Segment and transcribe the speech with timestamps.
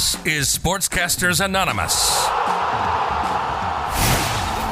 [0.00, 2.08] This is Sportscasters Anonymous,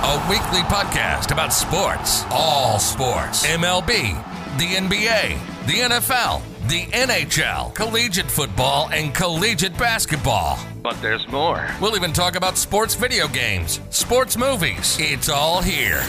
[0.03, 4.15] a weekly podcast about sports, all sports, MLB,
[4.57, 10.59] the NBA, the NFL, the NHL, collegiate football, and collegiate basketball.
[10.83, 11.69] But there's more.
[11.79, 14.97] We'll even talk about sports video games, sports movies.
[14.99, 16.01] It's all here.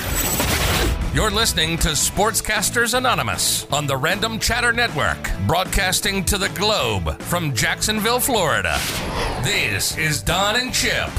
[1.11, 5.17] You're listening to Sportscasters Anonymous on the Random Chatter Network,
[5.47, 8.77] broadcasting to the globe from Jacksonville, Florida.
[9.43, 11.09] This is Don and Chip.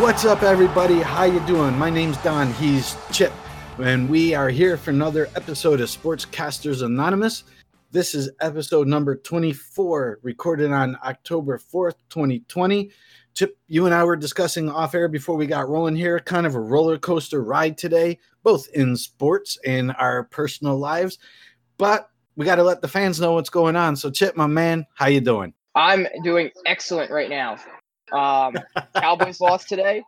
[0.00, 1.00] What's up, everybody?
[1.00, 1.76] How you doing?
[1.76, 2.52] My name's Don.
[2.54, 3.32] He's Chip,
[3.78, 7.42] and we are here for another episode of Sportscasters Anonymous.
[7.90, 12.92] This is episode number 24, recorded on October 4th, 2020.
[13.34, 16.54] Chip, you and I were discussing off air before we got rolling here, kind of
[16.54, 21.18] a roller coaster ride today, both in sports and our personal lives.
[21.76, 23.96] But we got to let the fans know what's going on.
[23.96, 25.52] So, Chip, my man, how you doing?
[25.74, 27.58] I'm doing excellent right now.
[28.12, 28.56] Um,
[28.96, 30.02] Cowboys lost today.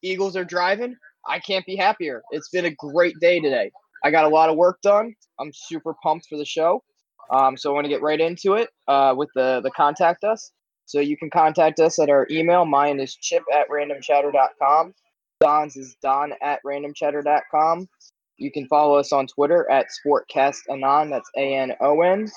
[0.00, 0.96] Eagles are driving.
[1.28, 2.22] I can't be happier.
[2.30, 3.70] It's been a great day today.
[4.02, 5.14] I got a lot of work done.
[5.38, 6.82] I'm super pumped for the show.
[7.30, 10.52] Um, so I want to get right into it uh, with the the contact us.
[10.92, 12.66] So you can contact us at our email.
[12.66, 14.92] Mine is chip at randomchatter.com.
[15.40, 17.88] Don's is don at randomchatter.com.
[18.36, 21.08] You can follow us on Twitter at SportcastAnon.
[21.08, 22.30] That's A N O N.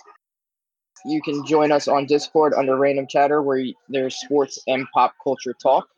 [1.04, 5.54] You can join us on Discord under Random Chatter, where there's sports and pop culture
[5.62, 5.90] talk.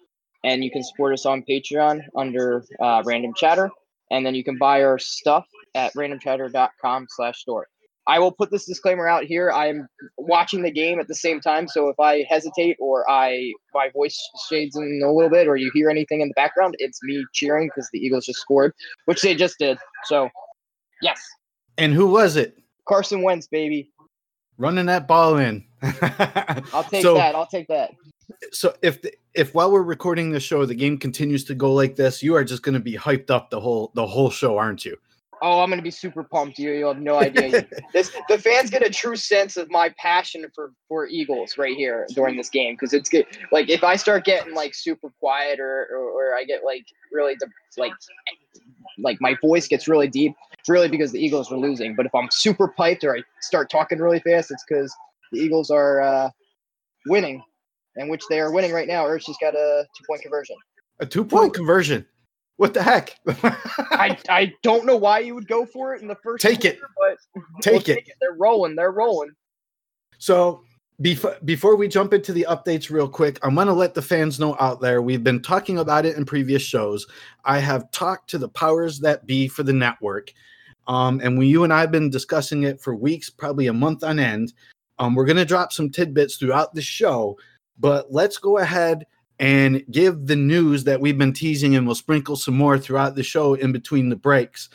[0.43, 3.69] And you can support us on Patreon under uh, Random Chatter.
[4.09, 7.67] And then you can buy our stuff at randomchatter.com slash store.
[8.07, 9.51] I will put this disclaimer out here.
[9.51, 13.89] I'm watching the game at the same time, so if I hesitate or I my
[13.89, 14.17] voice
[14.49, 17.67] shades in a little bit, or you hear anything in the background, it's me cheering
[17.67, 18.73] because the Eagles just scored,
[19.05, 19.77] which they just did.
[20.05, 20.29] So,
[21.01, 21.21] yes.
[21.77, 22.57] And who was it?
[22.87, 23.91] Carson Wentz, baby,
[24.57, 25.65] running that ball in.
[25.81, 27.35] I'll take so, that.
[27.35, 27.91] I'll take that.
[28.51, 28.99] So if
[29.33, 32.43] if while we're recording the show, the game continues to go like this, you are
[32.43, 34.97] just going to be hyped up the whole the whole show, aren't you?
[35.41, 36.57] Oh, I'm gonna be super pumped.
[36.57, 37.67] You, you have no idea.
[37.93, 42.07] this the fans get a true sense of my passion for for Eagles right here
[42.13, 43.25] during this game because it's good.
[43.51, 47.35] Like if I start getting like super quiet or, or or, I get like really
[47.35, 47.45] de-
[47.77, 47.91] like
[48.99, 51.95] like my voice gets really deep, it's really because the Eagles are losing.
[51.95, 54.95] But if I'm super piped or I start talking really fast, it's because
[55.31, 56.29] the Eagles are uh,
[57.07, 57.43] winning,
[57.95, 59.05] and which they are winning right now.
[59.05, 60.55] Ertz just got a two point conversion.
[60.99, 62.05] A two point conversion.
[62.57, 63.15] What the heck?
[63.27, 66.41] I, I don't know why you would go for it in the first.
[66.41, 67.85] Take quarter, it, but take, we'll it.
[67.85, 68.15] take, it.
[68.19, 68.75] They're rolling.
[68.75, 69.31] They're rolling.
[70.17, 70.63] So
[70.99, 74.39] before before we jump into the updates real quick, I'm going to let the fans
[74.39, 75.01] know out there.
[75.03, 77.05] We've been talking about it in previous shows.
[77.45, 80.33] I have talked to the powers that be for the network,
[80.87, 84.03] um, and we, you and I have been discussing it for weeks, probably a month
[84.03, 84.53] on end.
[84.97, 87.37] Um, we're going to drop some tidbits throughout the show,
[87.77, 89.05] but let's go ahead
[89.39, 93.23] and give the news that we've been teasing and we'll sprinkle some more throughout the
[93.23, 94.69] show in between the breaks.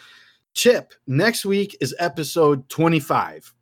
[0.55, 3.55] Chip, next week is episode 25.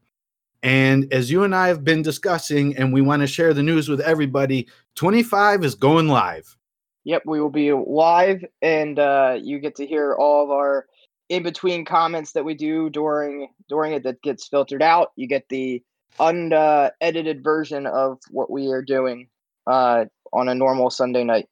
[0.63, 3.89] And as you and I have been discussing, and we want to share the news
[3.89, 6.57] with everybody, 25 is going live.
[7.05, 10.87] Yep, we will be live, and uh, you get to hear all of our
[11.31, 15.13] in between comments that we do during during it that gets filtered out.
[15.17, 15.83] You get the
[16.19, 19.29] unedited uh, version of what we are doing
[19.67, 21.49] uh, on a normal Sunday night.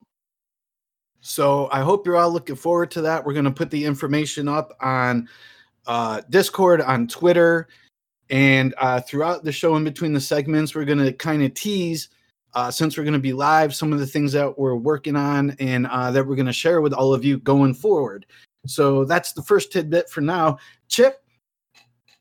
[1.20, 3.24] So I hope you're all looking forward to that.
[3.24, 5.28] We're going to put the information up on
[5.86, 7.68] uh, Discord, on Twitter,
[8.30, 12.08] and uh, throughout the show in between the segments, we're going to kind of tease.
[12.54, 15.54] Uh, since we're going to be live, some of the things that we're working on
[15.60, 18.24] and uh, that we're going to share with all of you going forward.
[18.66, 20.58] So that's the first tidbit for now.
[20.88, 21.22] Chip,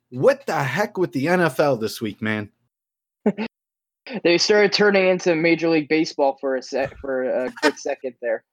[0.10, 2.50] what the heck with the NFL this week, man?
[4.24, 8.44] they started turning into Major League Baseball for a sec for a quick second there.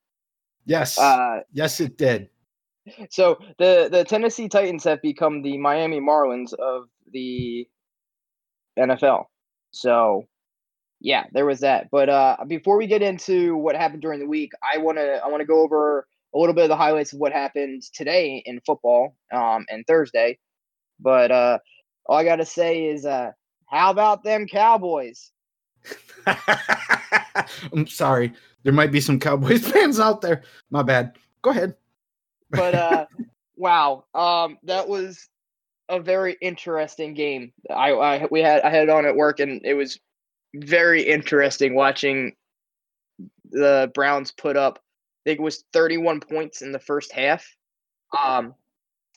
[0.66, 0.98] Yes.
[0.98, 2.28] Uh, yes, it did.
[3.10, 7.66] So the the Tennessee Titans have become the Miami Marlins of the
[8.78, 9.24] NFL.
[9.70, 10.26] So
[11.00, 11.88] yeah, there was that.
[11.90, 15.28] But uh, before we get into what happened during the week, I want to I
[15.28, 18.60] want to go over a little bit of the highlights of what happened today in
[18.66, 20.38] football um, and Thursday.
[21.00, 21.58] But uh,
[22.06, 23.32] all I got to say is, uh,
[23.66, 25.30] how about them Cowboys?
[27.72, 28.32] I'm sorry.
[28.62, 30.42] There might be some Cowboys fans out there.
[30.70, 31.16] My bad.
[31.42, 31.74] Go ahead.
[32.50, 33.06] But uh
[33.56, 34.04] wow.
[34.14, 35.28] Um that was
[35.88, 37.52] a very interesting game.
[37.70, 39.98] I, I we had I had it on at work and it was
[40.54, 42.34] very interesting watching
[43.50, 47.46] the Browns put up I think it was 31 points in the first half.
[48.18, 48.54] Um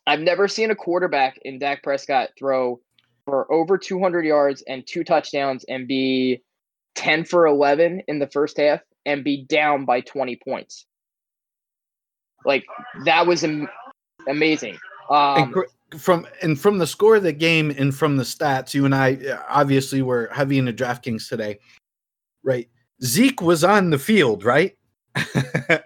[0.05, 2.79] I've never seen a quarterback in Dak Prescott throw
[3.25, 6.41] for over 200 yards and two touchdowns and be
[6.97, 10.85] 10 for 11 in the first half and be down by 20 points.
[12.43, 12.65] Like
[13.05, 13.69] that was am-
[14.27, 14.77] amazing.
[15.09, 15.53] Um,
[15.91, 18.93] and from and from the score of the game and from the stats, you and
[18.93, 21.59] I uh, obviously were heavy into DraftKings today,
[22.43, 22.67] right?
[23.03, 24.75] Zeke was on the field, right?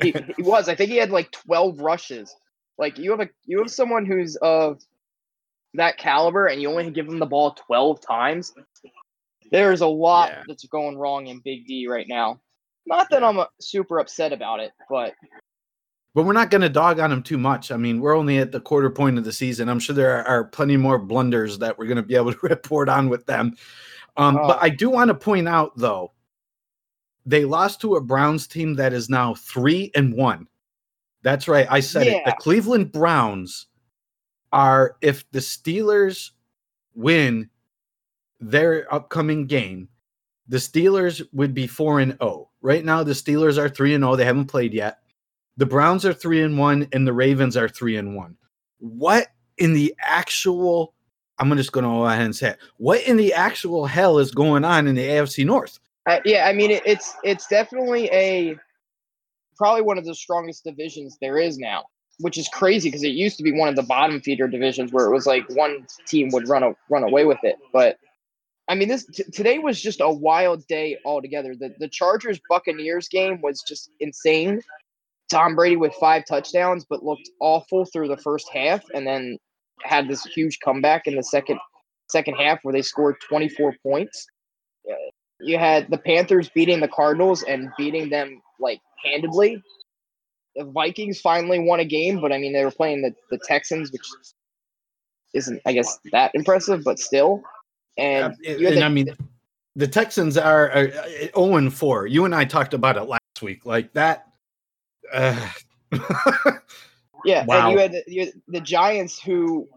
[0.02, 0.70] he, he was.
[0.70, 2.34] I think he had like 12 rushes.
[2.78, 4.82] Like you have a you have someone who's of
[5.76, 8.54] that caliber and you only give him the ball 12 times.
[9.52, 10.44] There's a lot Yeah.
[10.48, 12.40] that's going wrong in Big D right now.
[12.88, 15.14] Not that I'm uh, super upset about it, but
[16.14, 17.72] but we're not going to dog on him too much.
[17.72, 19.70] I mean, we're only at the quarter point of the season.
[19.70, 22.40] I'm sure there are, are plenty more blunders that we're going to be able to
[22.44, 23.56] report on with them.
[24.18, 24.48] Um, Oh.
[24.48, 26.12] But I do want to point out, though,
[27.26, 30.48] they lost to a Browns team that is now three and one.
[31.24, 31.68] That's right.
[31.70, 32.24] I said it.
[32.26, 33.68] The Cleveland Browns
[34.52, 36.32] are, if the Steelers
[36.94, 37.50] win
[38.42, 39.88] their upcoming game,
[40.48, 42.50] the Steelers would be 4 and 0.
[42.62, 44.16] Right now the Steelers are 3 and 0.
[44.16, 45.00] They haven't played yet.
[45.58, 48.38] The Browns are 3 and 1 and the Ravens are 3 and 1.
[48.80, 49.28] What
[49.58, 50.94] in the actual
[51.40, 52.60] I'm just going to go ahead and say it.
[52.78, 55.80] What in the actual hell is going on in the AFC North?
[56.08, 58.58] uh, yeah, I mean it, it's it's definitely a
[59.56, 61.84] probably one of the strongest divisions there is now,
[62.20, 65.06] which is crazy because it used to be one of the bottom feeder divisions where
[65.06, 67.58] it was like one team would run a, run away with it.
[67.72, 67.98] But
[68.72, 71.56] I mean, this t- today was just a wild day altogether.
[71.60, 74.62] The the Chargers Buccaneers game was just insane.
[75.30, 79.38] Tom Brady with five touchdowns, but looked awful through the first half, and then
[79.84, 81.60] had this huge comeback in the second
[82.10, 84.26] second half where they scored 24 points.
[85.42, 89.62] You had the Panthers beating the Cardinals and beating them like handedly.
[90.56, 93.92] The Vikings finally won a game, but I mean they were playing the, the Texans,
[93.92, 94.08] which
[95.34, 97.44] isn't I guess that impressive, but still.
[97.98, 99.16] And, and the- I mean,
[99.76, 102.08] the Texans are, are uh, 0 and 4.
[102.08, 103.66] You and I talked about it last week.
[103.66, 104.28] Like that.
[105.14, 105.50] Uh,
[107.24, 107.70] Yeah, Wow.
[107.70, 109.68] and you had, the, you had the Giants who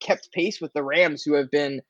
[0.00, 1.80] kept pace with the Rams, who have been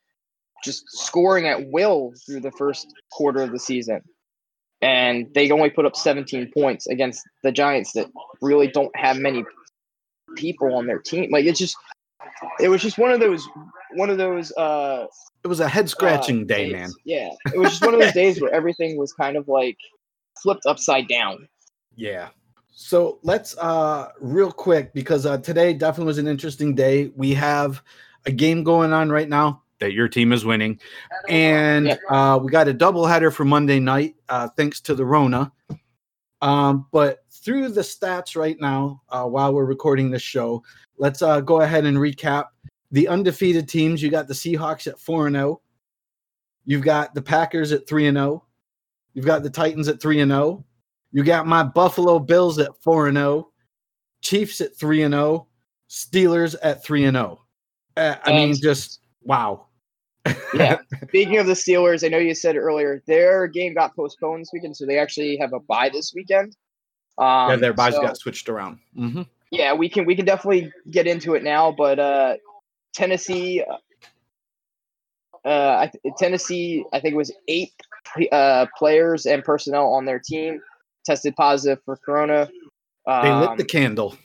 [0.64, 4.00] just scoring at will through the first quarter of the season,
[4.80, 8.06] and they only put up 17 points against the Giants that
[8.40, 9.44] really don't have many
[10.36, 11.30] people on their team.
[11.32, 11.76] Like it's just,
[12.60, 13.44] it was just one of those,
[13.94, 14.52] one of those.
[14.52, 15.06] uh
[15.42, 16.72] it was a head scratching uh, day, days.
[16.72, 16.90] man.
[17.04, 19.78] Yeah, it was just one of those days where everything was kind of like
[20.42, 21.48] flipped upside down.
[21.96, 22.28] Yeah.
[22.72, 27.10] So let's uh real quick because uh today definitely was an interesting day.
[27.14, 27.82] We have
[28.26, 30.80] a game going on right now that your team is winning.
[31.28, 31.96] And Yeah.
[32.08, 35.52] uh we got a double header for Monday night, uh thanks to the Rona.
[36.42, 40.62] Um, but through the stats right now, uh while we're recording this show,
[40.96, 42.46] let's uh go ahead and recap
[42.90, 44.02] the undefeated teams.
[44.02, 45.60] You got the Seahawks at 4 and 0.
[46.64, 48.44] You've got the Packers at 3 and 0.
[49.14, 50.64] You've got the Titans at 3 and 0.
[51.12, 53.50] You got my Buffalo Bills at 4 and 0,
[54.22, 55.46] Chiefs at 3 and 0,
[55.88, 57.40] Steelers at 3 and 0.
[57.96, 59.66] Uh, I mean And- just wow.
[60.54, 60.78] Yeah.
[61.08, 64.76] Speaking of the Steelers, I know you said earlier their game got postponed this weekend,
[64.76, 66.56] so they actually have a bye this weekend.
[67.18, 68.78] Um, yeah, their buys so- got switched around.
[68.96, 69.26] Mhm.
[69.50, 72.36] Yeah, we can we can definitely get into it now, but uh,
[72.94, 73.62] Tennessee,
[75.44, 75.48] uh,
[75.78, 77.72] I th- Tennessee, I think it was eight
[78.32, 80.60] uh, players and personnel on their team
[81.04, 82.48] tested positive for corona.
[83.06, 84.16] Um, They lit the candle.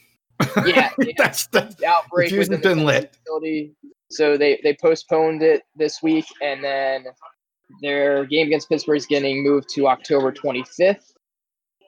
[0.65, 1.13] yeah, yeah.
[1.17, 3.15] That's the the outbreak The fuse within has been lit.
[3.15, 3.73] facility.
[4.11, 7.05] So they they postponed it this week, and then
[7.81, 11.13] their game against Pittsburgh is getting moved to October 25th.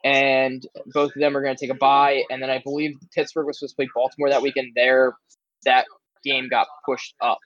[0.04, 2.22] And both of them are going to take a bye.
[2.30, 4.72] And then I believe Pittsburgh was supposed to play Baltimore that weekend.
[4.74, 5.16] There,
[5.64, 5.86] that
[6.24, 7.38] game got pushed up.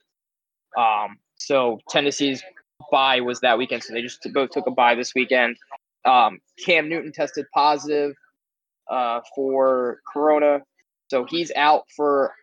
[0.77, 2.43] Um, so Tennessee's
[2.91, 3.83] bye was that weekend.
[3.83, 5.57] So they just both took a bye this weekend.
[6.05, 8.15] Um, Cam Newton tested positive
[8.91, 10.61] uh, for Corona.
[11.09, 12.35] So he's out for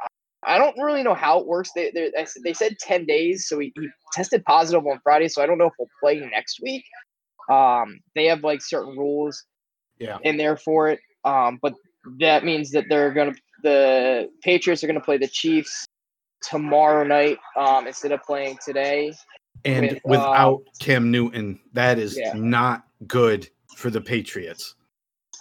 [0.43, 1.71] I don't really know how it works.
[1.75, 2.11] They they,
[2.43, 5.27] they said ten days, so he, he tested positive on Friday.
[5.27, 6.83] So I don't know if he'll play next week.
[7.49, 9.43] Um, they have like certain rules
[9.97, 10.17] yeah.
[10.23, 10.99] in there for it.
[11.25, 11.73] Um, but
[12.19, 13.33] that means that they're gonna
[13.63, 15.85] the Patriots are gonna play the Chiefs
[16.41, 19.13] tomorrow night um, instead of playing today.
[19.65, 22.33] And with, without Cam Newton, that is yeah.
[22.33, 24.75] not good for the Patriots.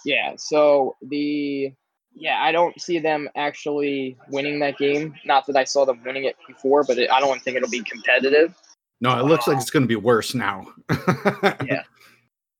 [0.05, 0.33] Yeah.
[0.37, 1.73] So the
[2.15, 5.15] yeah, I don't see them actually winning that game.
[5.25, 7.83] Not that I saw them winning it before, but it, I don't think it'll be
[7.83, 8.53] competitive.
[8.99, 10.67] No, it looks like it's going to be worse now.
[11.65, 11.83] Yeah.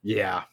[0.01, 0.43] Yeah.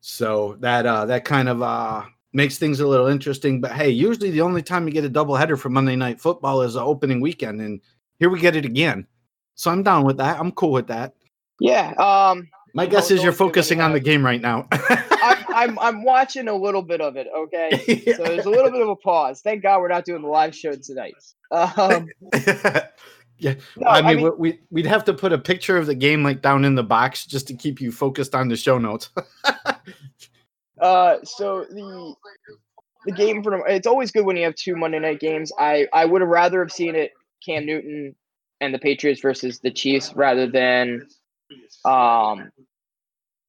[0.00, 4.30] So that uh that kind of uh makes things a little interesting, but hey, usually
[4.30, 7.20] the only time you get a double header for Monday night football is the opening
[7.20, 7.80] weekend and
[8.18, 9.06] here we get it again.
[9.54, 10.38] So I'm down with that.
[10.38, 11.14] I'm cool with that.
[11.60, 11.92] Yeah.
[11.98, 14.66] Um, My guess is you're always good when focusing on the game right now.
[14.72, 17.28] I'm, I'm I'm watching a little bit of it.
[17.36, 18.12] Okay.
[18.16, 19.40] So there's a little bit of a pause.
[19.42, 21.14] Thank God we're not doing the live show tonight.
[21.50, 22.08] Um,
[23.38, 26.22] yeah, no, I mean, we, we we'd have to put a picture of the game
[26.22, 29.10] like down in the box just to keep you focused on the show notes.
[30.82, 32.14] Uh, so the
[33.06, 35.52] the game for it's always good when you have two Monday night games.
[35.58, 37.12] I I would have rather have seen it
[37.44, 38.16] Cam Newton
[38.60, 41.06] and the Patriots versus the Chiefs rather than
[41.84, 42.50] um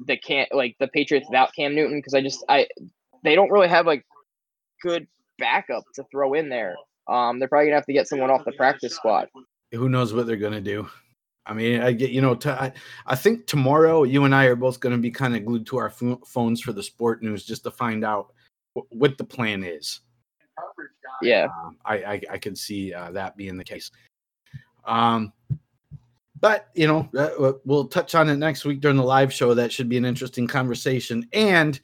[0.06, 2.68] the can like the Patriots without Cam Newton because I just I
[3.24, 4.06] they don't really have like
[4.84, 5.08] good
[5.40, 6.75] backup to throw in there.
[7.08, 9.28] Um, they're probably gonna have to get someone off the practice squad.
[9.72, 10.88] Who knows what they're gonna do?
[11.46, 12.36] I mean, I get you know.
[12.36, 12.72] T- I,
[13.06, 15.78] I think tomorrow you and I are both going to be kind of glued to
[15.78, 18.34] our pho- phones for the sport news just to find out
[18.76, 20.00] wh- what the plan is.
[21.22, 23.92] Yeah, Um, I, I I could see uh, that being the case.
[24.86, 25.34] Um,
[26.40, 29.54] but you know, uh, uh, we'll touch on it next week during the live show.
[29.54, 31.28] That should be an interesting conversation.
[31.34, 31.80] And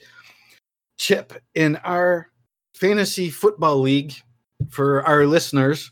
[0.98, 2.30] Chip in our
[2.76, 4.14] fantasy football league
[4.70, 5.92] for our listeners,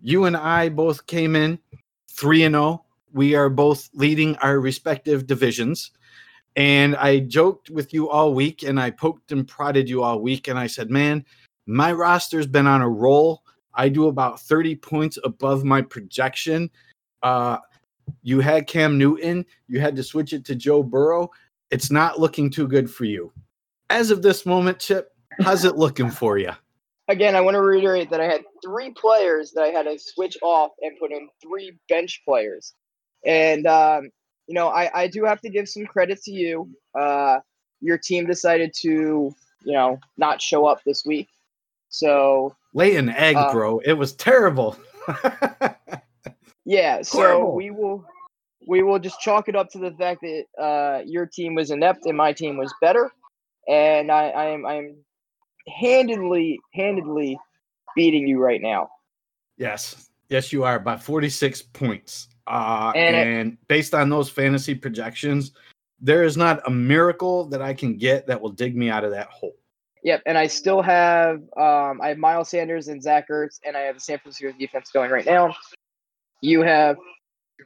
[0.00, 1.60] you and I both came in
[2.10, 2.84] three and zero.
[3.12, 5.90] We are both leading our respective divisions.
[6.56, 10.48] And I joked with you all week, and I poked and prodded you all week,
[10.48, 11.24] and I said, "Man,
[11.66, 13.42] my roster's been on a roll.
[13.74, 16.70] I do about 30 points above my projection.
[17.22, 17.58] Uh,
[18.22, 21.30] you had Cam Newton, you had to switch it to Joe Burrow.
[21.70, 23.32] It's not looking too good for you.
[23.90, 26.52] As of this moment, Chip, how's it looking for you?
[27.08, 30.36] again, I want to reiterate that I had three players that I had to switch
[30.42, 32.74] off and put in three bench players.
[33.28, 34.08] And, um,
[34.46, 36.68] you know, I, I do have to give some credit to you.
[36.98, 37.40] Uh,
[37.80, 38.88] your team decided to,
[39.64, 41.28] you know, not show up this week.
[41.90, 43.78] So, Lay an egg, Uh, bro.
[43.80, 44.76] It was terrible.
[46.64, 47.54] yeah, so Horrible.
[47.54, 48.04] we will.
[48.66, 52.04] We will just chalk it up to the fact that uh, your team was inept
[52.06, 53.10] and my team was better,
[53.68, 54.96] and I, I am I'm
[55.80, 57.38] handedly handedly
[57.96, 58.88] beating you right now.
[59.56, 60.04] yes.
[60.30, 62.28] Yes, you are by 46 points.
[62.48, 65.52] Uh, And and, it- based on those fantasy projections,
[66.00, 69.10] there is not a miracle that I can get that will dig me out of
[69.10, 69.56] that hole.
[70.04, 73.80] Yep, and I still have um, I have Miles Sanders and Zach Ertz, and I
[73.80, 75.54] have the San Francisco defense going right now.
[76.40, 76.96] You have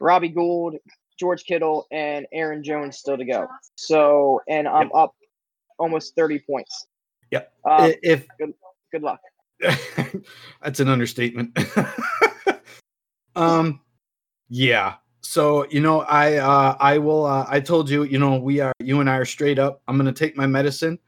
[0.01, 0.77] Robbie Gould,
[1.19, 3.47] George Kittle, and Aaron Jones still to go.
[3.75, 4.91] So, and I'm Yep.
[4.95, 5.15] up
[5.77, 6.87] almost thirty points.
[7.29, 7.53] Yep.
[7.69, 8.25] Um, if
[8.91, 9.19] good luck.
[10.63, 11.57] That's an understatement.
[13.35, 13.79] um
[14.53, 14.95] yeah.
[15.21, 18.71] So, you know, I uh I will uh I told you, you know, we are
[18.79, 19.81] you and I are straight up.
[19.87, 20.99] I'm going to take my medicine.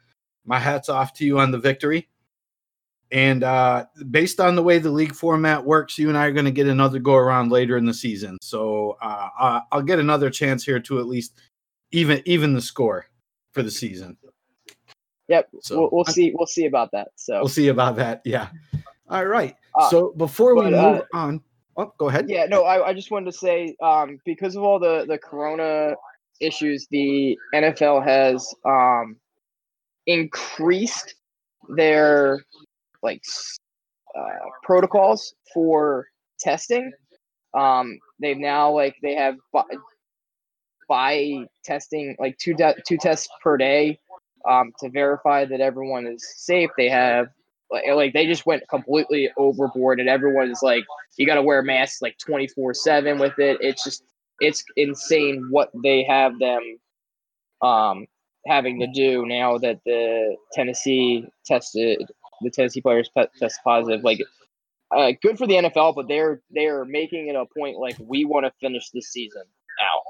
[0.45, 2.07] My hats off to you on the victory.
[3.11, 6.45] And uh based on the way the league format works, you and I are going
[6.45, 8.37] to get another go around later in the season.
[8.41, 11.37] So, uh I- I'll get another chance here to at least
[11.91, 13.05] even even the score
[13.51, 14.17] for the season.
[15.27, 16.33] Yep, So, we'll, we'll see.
[16.35, 17.09] We'll see about that.
[17.15, 18.21] So, We'll see about that.
[18.25, 18.49] Yeah.
[19.09, 19.55] All right.
[19.75, 21.41] Uh, so before we but, uh, move on,
[21.77, 22.29] oh, go ahead.
[22.29, 25.95] yeah, no, I, I just wanted to say um, because of all the the Corona
[26.39, 29.17] issues, the NFL has um,
[30.05, 31.15] increased
[31.69, 32.43] their
[33.01, 33.23] like
[34.17, 36.07] uh, protocols for
[36.39, 36.91] testing.
[37.53, 39.63] Um, they've now like they have by,
[40.87, 43.99] by testing like two de- two tests per day
[44.47, 46.69] um, to verify that everyone is safe.
[46.77, 47.27] They have
[47.71, 50.83] like, like they just went completely overboard, and everyone is like,
[51.17, 53.57] you got to wear masks like twenty four seven with it.
[53.61, 54.03] It's just
[54.39, 56.79] it's insane what they have them
[57.61, 58.05] um,
[58.45, 62.05] having to do now that the Tennessee tested
[62.41, 64.03] the Tennessee players pe- test positive.
[64.03, 64.19] Like,
[64.95, 68.45] uh, good for the NFL, but they're they're making it a point like we want
[68.45, 69.43] to finish this season
[69.79, 70.01] now.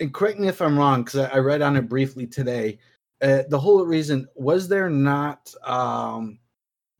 [0.00, 2.78] And correct me if I'm wrong, because I, I read on it briefly today.
[3.20, 6.38] Uh, the whole reason was there not um,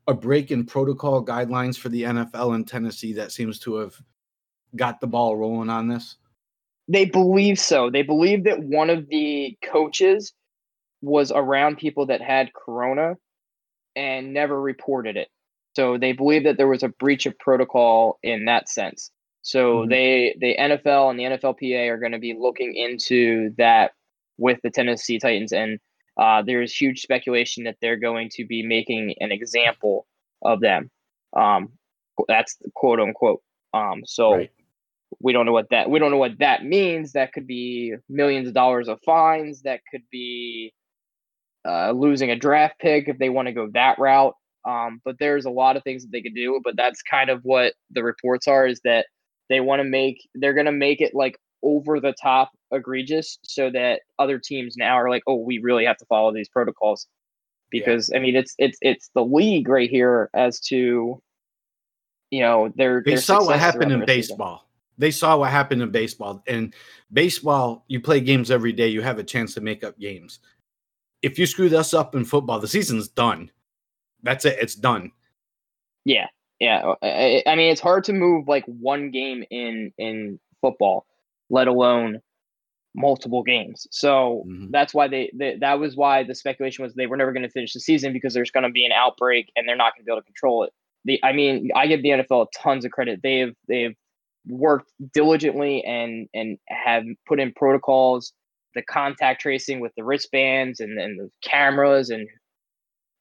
[0.09, 3.95] a break in protocol guidelines for the NFL in Tennessee that seems to have
[4.75, 6.17] got the ball rolling on this?
[6.89, 7.91] They believe so.
[7.91, 10.33] They believe that one of the coaches
[11.03, 13.17] was around people that had corona
[13.95, 15.29] and never reported it.
[15.77, 19.11] So they believe that there was a breach of protocol in that sense.
[19.43, 19.91] So Mhm.
[19.91, 23.93] they the NFL and the NFLPA are going to be looking into that
[24.39, 25.79] with the Tennessee Titans and
[26.19, 30.07] uh, there's huge speculation that they're going to be making an example
[30.43, 30.91] of them.
[31.37, 31.71] Um,
[32.29, 33.43] that's the quote unquote.
[33.75, 34.51] Um, so Right.
[35.21, 37.13] we don't know what that we don't know what that means.
[37.13, 39.63] That could be millions of dollars of fines.
[39.63, 40.75] That could be
[41.69, 44.35] uh, losing a draft pick if they want to go that route.
[44.69, 46.61] Um, but there's a lot of things that they could do.
[46.65, 49.07] But that's kind of what the reports are: is that
[49.51, 53.71] They want to make they're going to make it like over the top egregious so
[53.71, 57.07] that other teams now are like, "Oh, we really have to follow these protocols."
[57.71, 58.19] Because yeah.
[58.19, 61.23] I mean, it's it's it's the league right here as to
[62.31, 64.59] you know, their They saw what happened in baseball.
[64.59, 64.65] Season.
[64.99, 66.43] They saw what happened in baseball.
[66.47, 66.75] And
[67.13, 70.41] baseball, you play games every day, you have a chance to make up games.
[71.23, 73.51] If you screw this up in football, the season's done.
[74.23, 74.59] That's it.
[74.61, 75.13] It's done.
[76.05, 76.27] Yeah.
[76.59, 76.95] Yeah.
[77.03, 81.07] I, I mean, it's hard to move like one game in in football,
[81.51, 82.21] let alone
[82.99, 83.87] multiple games.
[83.91, 84.67] So mm-hmm.
[84.71, 87.51] that's why they, they, that was why the speculation was they were never going to
[87.51, 90.05] finish the season because there's going to be an outbreak and they're not going to
[90.05, 90.73] be able to control it.
[91.05, 93.21] The I mean, I give the NFL tons of credit.
[93.23, 93.95] They've they've
[94.47, 98.33] worked diligently and and have put in protocols,
[98.75, 102.29] the contact tracing with the wristbands and and the cameras and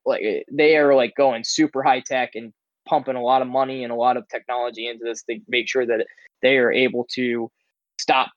[0.05, 2.51] like they are like going super high tech and
[2.87, 5.85] pumping a lot of money and a lot of technology into this to make sure
[5.85, 6.07] that
[6.41, 7.51] they are able to
[7.99, 8.29] stop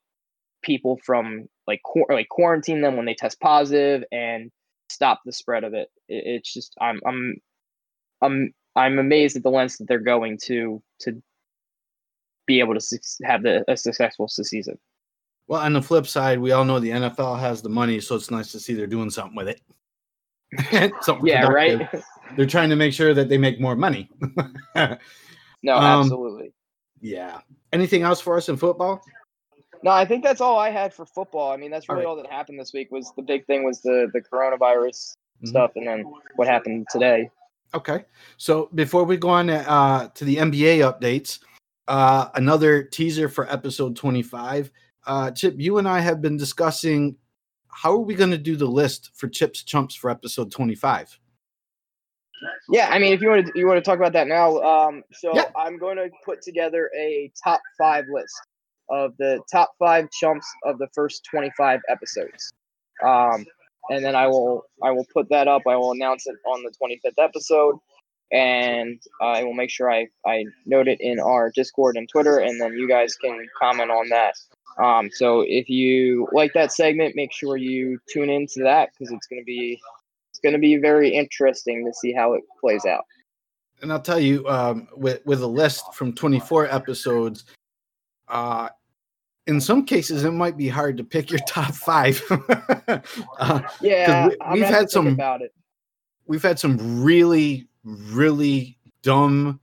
[0.63, 4.51] people from like like quarantine them when they test positive and
[4.89, 5.89] stop the spread of it.
[6.09, 6.25] it.
[6.27, 7.37] It's just I'm I'm
[8.23, 11.23] I'm I'm amazed at the lengths that they're going to to
[12.47, 14.79] be able to su- have the, a successful season.
[15.47, 18.31] Well, on the flip side, we all know the NFL has the money, so it's
[18.31, 19.61] nice to see they're doing something with it.
[21.03, 21.89] something yeah, productive.
[21.93, 22.03] right.
[22.37, 24.09] they're trying to make sure that they make more money.
[24.77, 26.53] no, um, absolutely.
[27.01, 27.41] Yeah.
[27.73, 29.03] Anything else for us in football?
[29.83, 31.53] No, I think that's all I had for football.
[31.53, 32.19] I mean, that's really all, right.
[32.19, 32.91] all that happened this week.
[32.91, 35.47] Was the big thing was the the coronavirus mm-hmm.
[35.47, 36.05] stuff, and then
[36.37, 37.31] what happened today.
[37.73, 38.05] Okay,
[38.37, 41.39] so before we go on uh, to the NBA updates,
[41.89, 44.71] uh, another teaser for episode twenty five.
[45.07, 47.17] Uh, Chip, you and I have been discussing
[47.69, 51.19] how are we going to do the list for Chips Chumps for episode twenty five.
[52.71, 54.61] Yeah, I mean, if you want to, you want to talk about that now.
[54.61, 55.51] Um, so yeah.
[55.57, 58.35] I'm going to put together a top five list
[58.91, 62.53] of the top five chumps of the first 25 episodes.
[63.05, 63.47] Um,
[63.89, 65.63] and then I will I will put that up.
[65.67, 67.77] I will announce it on the 25th episode,
[68.31, 72.61] and I will make sure I I note it in our Discord and Twitter, and
[72.61, 74.35] then you guys can comment on that.
[74.79, 79.27] Um, so if you like that segment, make sure you tune into that because it's
[79.27, 79.81] going to be
[80.31, 83.05] it's going to be very interesting to see how it plays out.
[83.83, 87.45] And I'll tell you, um, with with a list from 24 episodes,
[88.29, 88.69] uh,
[89.47, 92.23] in some cases it might be hard to pick your top five.
[93.39, 95.53] uh, yeah, we, have had some about it.
[96.27, 99.61] We've had some really, really dumb,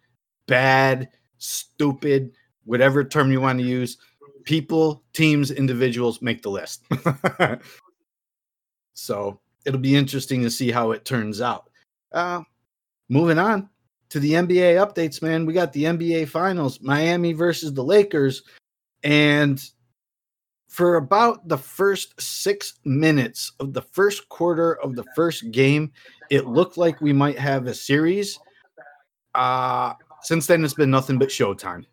[0.48, 2.34] bad, stupid,
[2.66, 3.98] whatever term you want to use.
[4.44, 6.84] People, teams, individuals make the list.
[8.94, 11.70] so it'll be interesting to see how it turns out.
[12.12, 12.42] Uh,
[13.10, 13.70] moving on
[14.10, 15.46] to the NBA updates, man.
[15.46, 18.44] We got the NBA Finals, Miami versus the Lakers.
[19.04, 19.64] And
[20.68, 25.92] for about the first six minutes of the first quarter of the first game,
[26.30, 28.40] it looked like we might have a series.
[29.34, 31.86] Uh, since then, it's been nothing but showtime.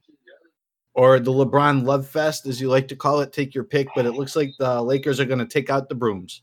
[0.95, 3.33] Or the LeBron Love Fest, as you like to call it.
[3.33, 5.95] Take your pick, but it looks like the Lakers are going to take out the
[5.95, 6.43] brooms.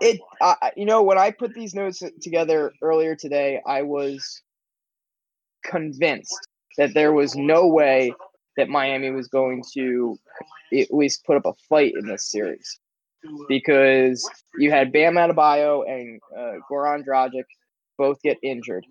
[0.00, 4.42] It, uh, you know, when I put these notes together earlier today, I was
[5.64, 8.12] convinced that there was no way
[8.56, 10.18] that Miami was going to
[10.72, 12.80] at least put up a fight in this series
[13.48, 17.44] because you had Bam Adebayo and uh, Goran Dragic
[17.98, 18.86] both get injured,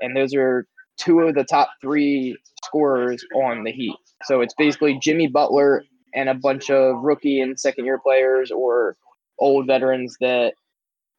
[0.00, 0.66] and those are
[0.98, 3.96] two of the top three scorers on the Heat.
[4.24, 5.82] So it's basically Jimmy Butler
[6.14, 8.96] and a bunch of rookie and second year players or
[9.38, 10.54] old veterans that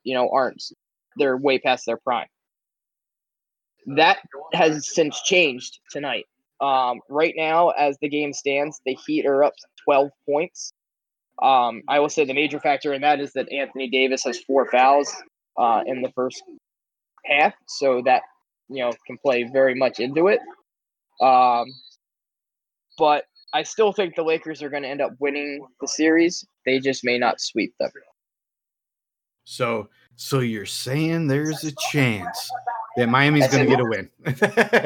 [0.04, 0.62] you know aren't
[1.18, 2.28] they're way past their prime.
[3.86, 4.20] That
[4.54, 6.26] has since changed tonight.
[6.60, 9.54] Um, right now, as the game stands, the Heat are up
[9.86, 10.74] 12 points.
[11.42, 14.70] Um, I will say the major factor in that is that Anthony Davis has four
[14.70, 15.12] fouls
[15.58, 16.44] uh, in the first
[17.26, 18.22] half, so that
[18.70, 20.40] you know can play very much into it.
[21.20, 21.66] Um,
[23.00, 26.46] but I still think the Lakers are going to end up winning the series.
[26.66, 27.90] They just may not sweep them.
[29.44, 32.52] So, so you're saying there's a chance
[32.98, 34.10] that Miami's going to get a win.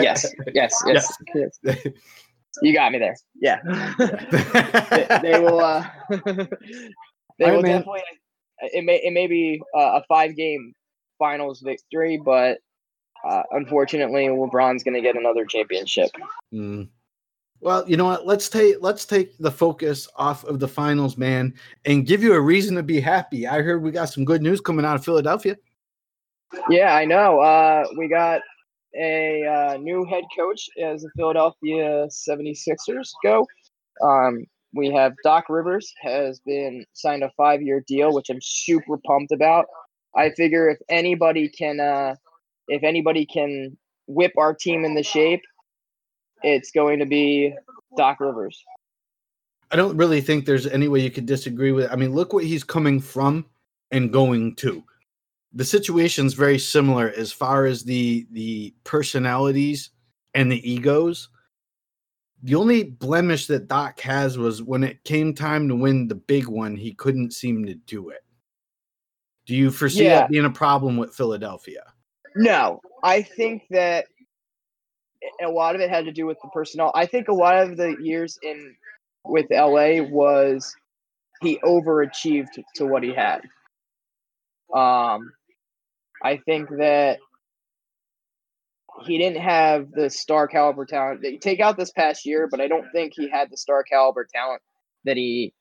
[0.02, 1.88] yes, yes, yes, yes.
[2.62, 3.16] You got me there.
[3.36, 3.60] Yeah,
[3.98, 5.60] they, they, will.
[5.60, 8.02] Uh, they will definitely.
[8.60, 10.74] It may it may be a five game
[11.20, 12.60] finals victory, but
[13.26, 16.12] uh, unfortunately, LeBron's going to get another championship.
[16.54, 16.88] Mm.
[17.62, 18.28] Well, you know what?
[18.28, 21.54] Let's take let's take the focus off of the finals, man,
[21.86, 23.48] and give you a reason to be happy.
[23.48, 25.58] I heard we got some good news coming out of Philadelphia.
[26.70, 27.40] Yeah, I know.
[27.40, 28.42] Uh, we got
[28.96, 33.46] a uh, new head coach as the Philadelphia 76ers go.
[34.02, 38.98] Um, we have Doc Rivers has been signed a five year deal, which I'm super
[39.06, 39.66] pumped about.
[40.16, 42.16] I figure if anybody can, uh,
[42.68, 45.42] if anybody can whip our team into shape,
[46.44, 47.54] it's going to be
[47.98, 48.62] Doc Rivers.
[49.72, 51.86] I don't really think there's any way you could disagree with.
[51.86, 51.92] It.
[51.92, 53.46] I mean, look what he's coming from
[53.92, 54.84] and going to.
[55.56, 59.90] The situation's very similar as far as the the personalities
[60.34, 61.30] and the egos.
[62.44, 66.48] The only blemish that Doc has was when it came time to win the big
[66.48, 68.24] one, he couldn't seem to do it.
[69.46, 70.20] Do you foresee Yeah.
[70.20, 71.84] that being a problem with Philadelphia?
[72.36, 74.08] No, I think that
[75.42, 76.92] a lot of it had to do with the personnel.
[76.94, 78.76] I think a lot of the years in
[79.24, 80.76] with LA was
[81.42, 83.42] he overachieved to what he had.
[84.74, 85.32] Um,
[86.26, 87.20] I think that
[89.06, 91.22] he didn't have the star caliber talent.
[91.22, 93.84] That you take out this past year, but I don't think he had the star
[93.84, 94.62] caliber talent
[95.04, 95.54] that he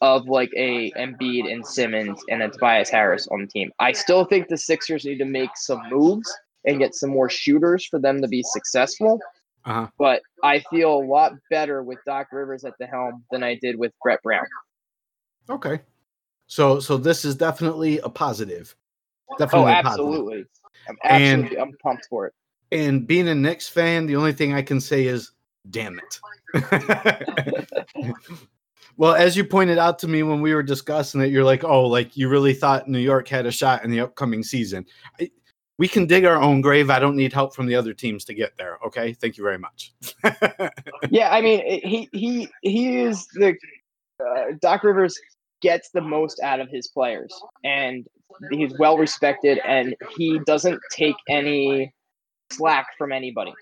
[0.00, 3.70] of like a Embiid and Simmons and a Tobias Harris on the team.
[3.78, 6.32] I still think the Sixers need to make some moves
[6.64, 9.20] and get some more shooters for them to be successful.
[9.66, 9.88] Uh-huh.
[9.98, 13.78] But I feel a lot better with Doc Rivers at the helm than I did
[13.78, 14.46] with Brett Brown.
[15.50, 15.80] Okay.
[16.46, 18.74] So so this is definitely a positive.
[19.30, 19.92] Oh, Definitely positive.
[19.92, 20.44] absolutely.
[20.88, 22.34] I'm And- I'm pumped for it.
[22.72, 25.32] And being a Knicks fan, the only thing I can say is,
[25.70, 26.20] damn it.
[28.96, 31.86] well, as you pointed out to me when we were discussing it, you're like, oh,
[31.86, 34.86] like you really thought New York had a shot in the upcoming season.
[35.20, 35.30] I,
[35.78, 36.90] we can dig our own grave.
[36.90, 38.78] I don't need help from the other teams to get there.
[38.86, 39.14] Okay.
[39.14, 39.92] Thank you very much.
[41.10, 43.56] Yeah, I mean he he he is the
[44.20, 45.18] uh, Doc Rivers
[45.60, 47.32] gets the most out of his players
[47.64, 48.06] and
[48.50, 51.92] he's well respected and he doesn't take any
[52.52, 53.52] slack from anybody.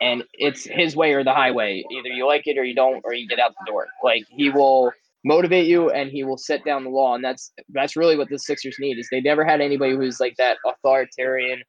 [0.00, 1.82] And it's his way or the highway.
[1.90, 3.86] Either you like it or you don't or you get out the door.
[4.04, 4.92] Like he will
[5.24, 8.38] motivate you and he will set down the law and that's that's really what the
[8.38, 11.62] Sixers need is they never had anybody who's like that authoritarian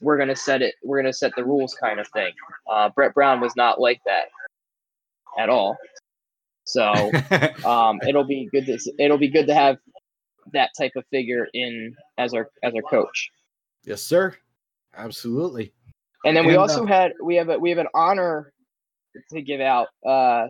[0.00, 2.32] we're gonna set it we're gonna set the rules kind of thing.
[2.70, 4.26] Uh, Brett Brown was not like that
[5.38, 5.76] at all.
[6.68, 7.10] So
[7.64, 9.78] um, it'll be good to it'll be good to have
[10.52, 13.30] that type of figure in as our as our coach.
[13.84, 14.34] yes, sir.
[14.96, 15.72] Absolutely.
[16.24, 18.52] And then we And, also uh, had we have a we have an honor
[19.30, 20.46] to give out uh,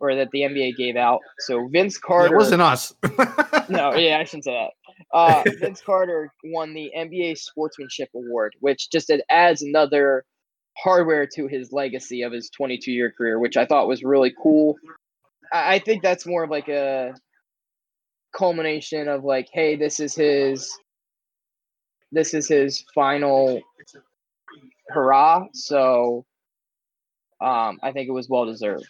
[0.00, 1.20] or that the NBA gave out.
[1.40, 2.92] So Vince Carter It wasn't us.
[3.68, 5.16] no, yeah, I shouldn't say that.
[5.16, 10.24] Uh, Vince Carter won the NBA Sportsmanship Award, which just it adds another
[10.76, 14.76] hardware to his legacy of his 22 year career, which I thought was really cool.
[15.52, 17.14] I, think that's more of like a
[18.32, 20.70] culmination of like, hey, this is his,
[22.12, 23.60] this is his final
[24.88, 25.46] hurrah.
[25.52, 26.24] So,
[27.40, 28.88] um, I think it was well deserved.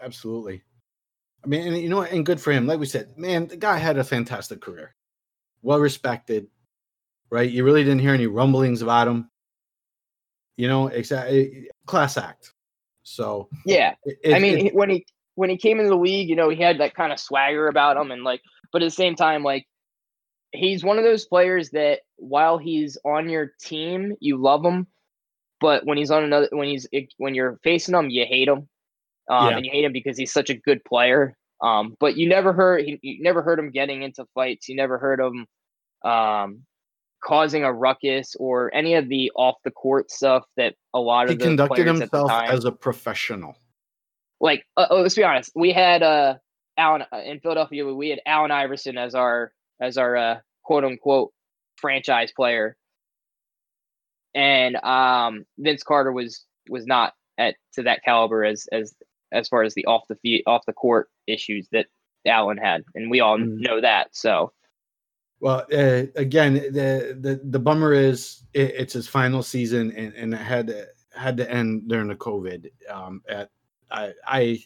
[0.00, 0.62] Absolutely.
[1.44, 2.10] I mean, and you know what?
[2.10, 2.66] And good for him.
[2.66, 4.94] Like we said, man, the guy had a fantastic career,
[5.62, 6.48] well respected,
[7.30, 7.50] right?
[7.50, 9.30] You really didn't hear any rumblings about him.
[10.56, 12.52] You know, exactly class act.
[13.02, 13.94] So, Yeah.
[14.04, 16.60] it, I mean, it- when he when he came into the league, you know, he
[16.60, 18.40] had that kind of swagger about him, and like,
[18.72, 19.66] but at the same time, like,
[20.52, 24.86] he's one of those players that while he's on your team, you love him,
[25.60, 28.68] but when he's on another, when he's when you're facing him, you hate him,
[29.30, 29.56] um, Yeah.
[29.56, 31.36] and you hate him because he's such a good player.
[31.62, 34.68] Um, but you never heard he, you never heard him getting into fights.
[34.68, 35.46] You never heard him
[36.04, 36.62] um,
[37.24, 41.30] causing a ruckus or any of the off the court stuff that a lot of
[41.30, 43.56] he the conducted players at the himself as a professional.
[44.40, 46.34] Like uh, oh, let's be honest we had uh
[46.78, 51.32] Allen uh, in Philadelphia we had Allen Iverson as our as our uh, quote unquote
[51.76, 52.76] franchise player
[54.34, 58.94] and um Vince Carter was was not at to that caliber as as
[59.32, 61.86] as far as the off the feet off the court issues that
[62.26, 63.58] Allen had and we all Mm.
[63.60, 64.52] know that so
[65.40, 70.34] Well, uh, again, the, the the bummer is it, it's his final season, and, and
[70.34, 72.70] it had to, had to end during the COVID.
[72.90, 73.50] Um, at
[73.90, 74.58] I, I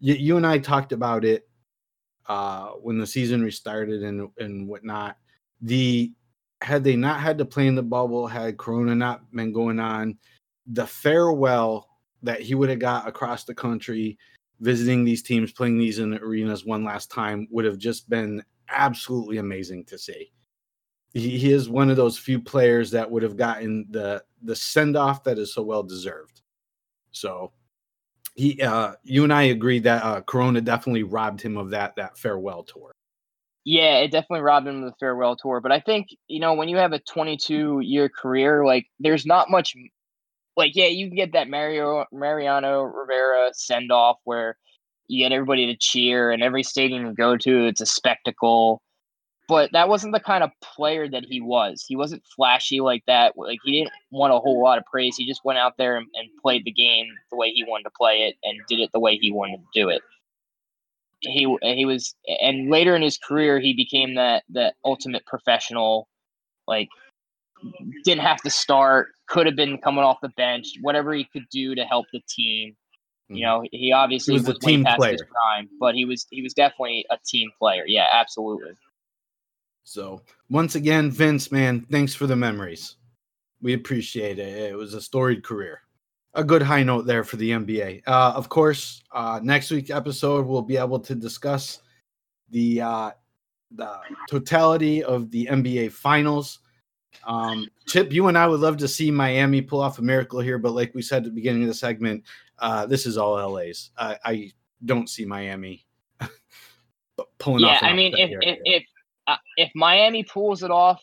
[0.00, 1.48] you, and I talked about it
[2.26, 5.16] uh, when the season restarted and and whatnot.
[5.60, 6.12] The
[6.60, 10.18] had they not had to play in the bubble, had Corona not been going on,
[10.66, 11.88] the farewell
[12.22, 14.18] that he would have got across the country,
[14.60, 18.42] visiting these teams, playing these in the arenas one last time, would have just been
[18.70, 20.32] absolutely amazing to see.
[21.14, 24.96] He, he is one of those few players that would have gotten the the send
[24.96, 26.42] off that is so well deserved.
[27.12, 27.52] So
[28.38, 32.16] he, uh, you and I agreed that uh, Corona definitely robbed him of that that
[32.16, 32.92] farewell tour.
[33.64, 35.60] Yeah, it definitely robbed him of the farewell tour.
[35.60, 39.50] But I think, you know, when you have a 22 year career, like there's not
[39.50, 39.74] much
[40.56, 44.56] like yeah, you can get that Mario Mariano Rivera send off where
[45.08, 48.80] you get everybody to cheer and every stadium you go to, it's a spectacle.
[49.48, 51.82] But that wasn't the kind of player that he was.
[51.88, 53.32] He wasn't flashy like that.
[53.36, 55.16] Like he didn't want a whole lot of praise.
[55.16, 57.90] He just went out there and, and played the game the way he wanted to
[57.98, 60.02] play it and did it the way he wanted to do it
[61.20, 66.08] he he was and later in his career he became that that ultimate professional
[66.66, 66.88] like
[68.04, 71.74] didn't have to start could have been coming off the bench whatever he could do
[71.74, 72.76] to help the team
[73.28, 73.42] you mm-hmm.
[73.42, 75.12] know he obviously He was was, a way team past player.
[75.12, 78.72] his prime but he was he was definitely a team player yeah absolutely
[79.88, 80.20] So
[80.50, 82.96] once again, Vince, man, thanks for the memories.
[83.62, 84.70] We appreciate it.
[84.70, 85.80] It was a storied career.
[86.34, 88.02] A good high note there for the NBA.
[88.06, 91.80] Uh, of course, uh, next week's episode we'll be able to discuss
[92.50, 93.10] the uh,
[93.70, 93.98] the
[94.28, 96.58] totality of the NBA Finals.
[97.24, 100.58] Um, Chip, you and I would love to see Miami pull off a miracle here,
[100.58, 102.24] but like we said at the beginning of the segment,
[102.58, 103.90] uh, this is all LA's.
[103.96, 104.52] I, I
[104.84, 105.86] don't see Miami
[107.38, 107.82] pulling yeah off.
[107.82, 108.84] an i mean if if if,
[109.28, 111.00] uh, if miami pulls it off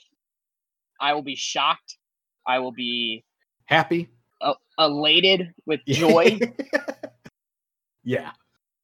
[1.00, 1.98] i will be shocked
[2.46, 3.24] i will be
[3.66, 4.10] happy,
[4.42, 6.38] uh, elated with joy
[8.06, 8.32] yeah.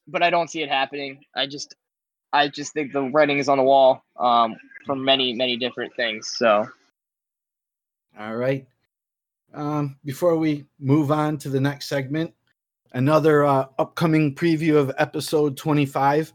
[0.08, 1.20] but I don't see it happening.
[1.34, 1.74] I just,
[2.32, 6.34] I just think the writing is on the wall um, for many, many different things.
[6.36, 6.68] So
[8.18, 8.66] All right.
[9.54, 12.34] Um, before we move on to the next segment,
[12.92, 16.32] another uh, upcoming preview of episode 25.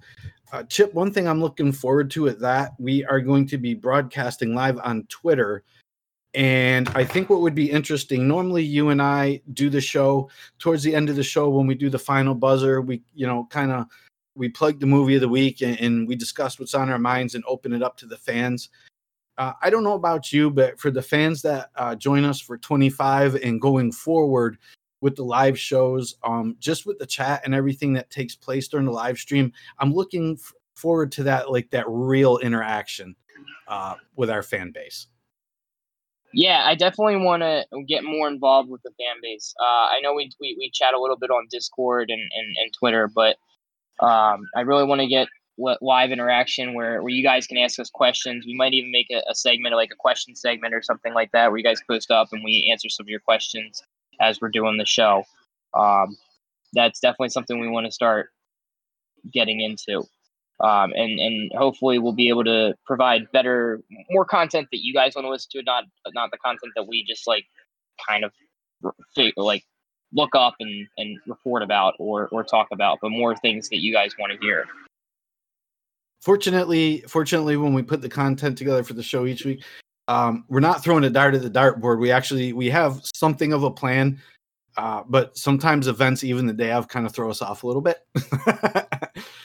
[0.51, 3.73] Uh, Chip, one thing I'm looking forward to at that, we are going to be
[3.73, 5.63] broadcasting live on Twitter.
[6.33, 10.29] And I think what would be interesting, normally you and I do the show
[10.59, 13.47] towards the end of the show when we do the final buzzer, we, you know,
[13.49, 13.87] kind of
[14.35, 17.35] we plug the movie of the week and, and we discuss what's on our minds
[17.35, 18.69] and open it up to the fans.
[19.37, 22.57] Uh, I don't know about you, but for the fans that uh, join us for
[22.57, 24.57] 25 and going forward
[25.07, 28.85] with the live shows, um, just with the chat and everything that takes place during
[28.85, 33.15] the live stream, I'm looking f- forward to that, like that real interaction
[33.69, 35.07] uh, with our fan base.
[36.33, 39.53] yeah, I definitely want to get more involved with the fan base.
[39.61, 42.73] Uh, I know we, we we chat a little bit on Discord and and, and
[42.73, 43.37] Twitter, but
[44.05, 45.29] um, I really want to get
[45.81, 48.45] live interaction where where you guys can ask us questions.
[48.45, 51.49] We might even make a, a segment like a question segment or something like that,
[51.49, 53.81] where you guys post up and we answer some of your questions
[54.19, 55.23] as we're doing the show.
[55.73, 56.17] Um,
[56.73, 58.29] that's definitely something we want to start
[59.31, 60.03] getting into.
[60.59, 65.13] Um, and and hopefully we'll be able to provide better, more content that you guys
[65.15, 67.45] want to listen to, not not the content that we just like
[68.07, 68.31] kind of
[69.37, 69.63] like
[70.13, 73.93] look up and, and report about or or talk about, but more things that you
[73.93, 74.65] guys want to hear.
[76.21, 79.63] Fortunately, fortunately, when we put the content together for the show each week,
[80.07, 81.99] um, we're not throwing a dart at the dartboard.
[81.99, 84.19] We actually we have something of a plan,
[84.77, 87.81] uh, but sometimes events, even the day of, kind of throw us off a little
[87.81, 87.97] bit.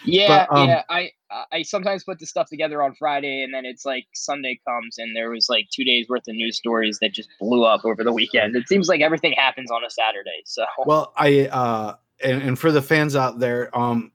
[0.05, 0.83] Yeah, But, um, yeah.
[0.89, 1.11] I
[1.51, 5.17] I sometimes put the stuff together on Friday, and then it's like Sunday comes, and
[5.17, 8.13] there was like two days worth of news stories that just blew up over the
[8.13, 8.57] weekend.
[8.57, 10.43] It seems like everything happens on a Saturday.
[10.45, 14.13] So well, I uh, and, and for the fans out there, um,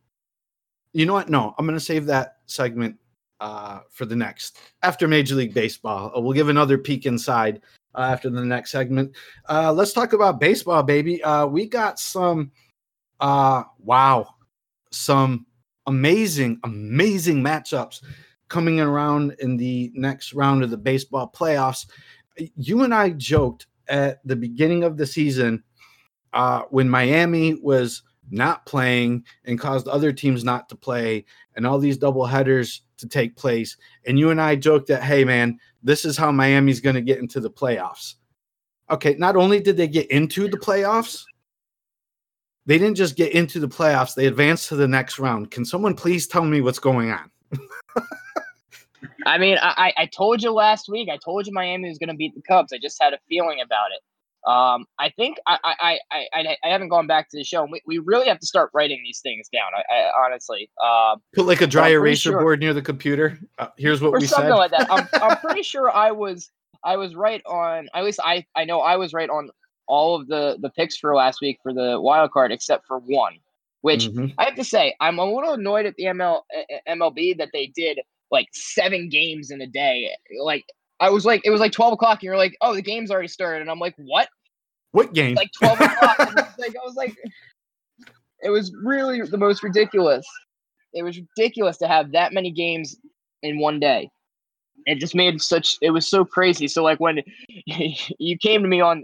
[0.94, 1.30] you know what?
[1.30, 2.98] No, I'm going to save that segment
[3.39, 6.12] uh, for the next after Major League Baseball.
[6.15, 7.62] Uh, we'll give another peek inside
[7.95, 9.15] uh, after the next segment.
[9.50, 11.23] Uh, let's talk about baseball, baby.
[11.23, 12.52] Uh, we got some.
[13.19, 14.28] Uh, wow,
[14.91, 15.47] some
[15.88, 18.04] amazing, amazing matchups
[18.47, 21.88] coming around in the next round of the baseball playoffs.
[22.56, 25.63] You and I joked at the beginning of the season
[26.34, 31.80] uh, when Miami was not playing and caused other teams not to play and all
[31.80, 33.78] these double headers to take place.
[34.06, 37.20] And you and I joked that, hey, man, this is how Miami's going to get
[37.20, 38.16] into the playoffs.
[38.90, 41.24] Okay, not only did they get into the playoffs,
[42.66, 45.52] they didn't just get into the playoffs, they advanced to the next round.
[45.52, 47.32] Can someone please tell me what's going on?
[49.26, 51.10] I mean, I, I told you last week.
[51.10, 52.72] I told you Miami was going to beat the Cubs.
[52.72, 54.02] I just had a feeling about it.
[54.45, 57.65] Um, I think I I, I, I I haven't gone back to the show.
[57.69, 59.65] We, we really have to start writing these things down.
[59.76, 63.39] I, I honestly, um, Put like a dry eraser sure- board near the computer.
[63.58, 64.56] Uh, here's what or we something said.
[64.56, 64.88] like that.
[64.91, 66.50] I'm, I'm pretty sure I was
[66.84, 67.89] I was right on.
[67.93, 69.50] At least I I know I was right on
[69.88, 73.34] all of the the picks for last week for the wild card except for one,
[73.82, 74.34] which Mhm.
[74.38, 77.67] I have to say I'm a little annoyed at the ML uh, MLB that they
[77.67, 78.00] did
[78.32, 80.10] like seven games in a day.
[80.41, 80.65] Like
[81.00, 83.28] I was like it was like twelve o'clock and you're like oh the game's already
[83.28, 84.28] started and I'm like what
[84.92, 85.36] What game?
[85.36, 87.16] like twelve o'clock and like I was like
[88.44, 90.26] it was really the most ridiculous.
[90.94, 92.96] It was ridiculous to have that many games
[93.44, 94.10] in one day.
[94.86, 96.68] It just made such it was so crazy.
[96.68, 97.22] So like when
[97.66, 99.04] you came to me on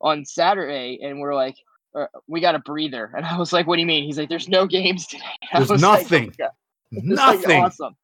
[0.00, 1.54] on Saturday, and we're like,
[1.94, 3.12] uh, we got a breather.
[3.14, 4.04] And I was like, what do you mean?
[4.04, 5.22] He's like, there's no games today.
[5.52, 6.34] I There's was like, nothing.
[6.40, 6.48] "Oh,
[6.90, 7.60] Nothing.
[7.60, 7.94] Like, awesome.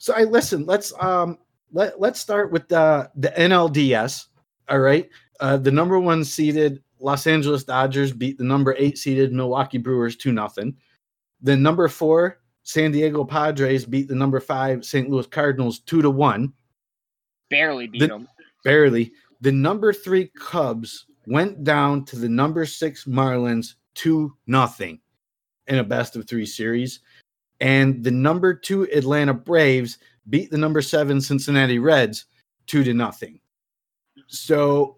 [0.00, 0.64] So I listen.
[0.66, 1.38] Let's um
[1.72, 4.26] let let's start with the the NLDS.
[4.68, 5.08] All right,
[5.40, 10.16] uh, the number one seeded Los Angeles Dodgers beat the number eight seeded Milwaukee Brewers
[10.16, 10.74] two nothing.
[11.42, 15.08] The number four San Diego Padres beat the number five St.
[15.10, 16.52] Louis Cardinals two to one,
[17.50, 18.28] Barely beat The- him.
[18.64, 19.12] barely.
[19.42, 25.00] The number three Cubs went down to the number six Marlins two nothing
[25.66, 27.00] in a best of three series,
[27.60, 32.26] and the number two Atlanta Braves beat the number seven Cincinnati Reds
[32.66, 33.40] two to nothing.
[34.28, 34.96] So,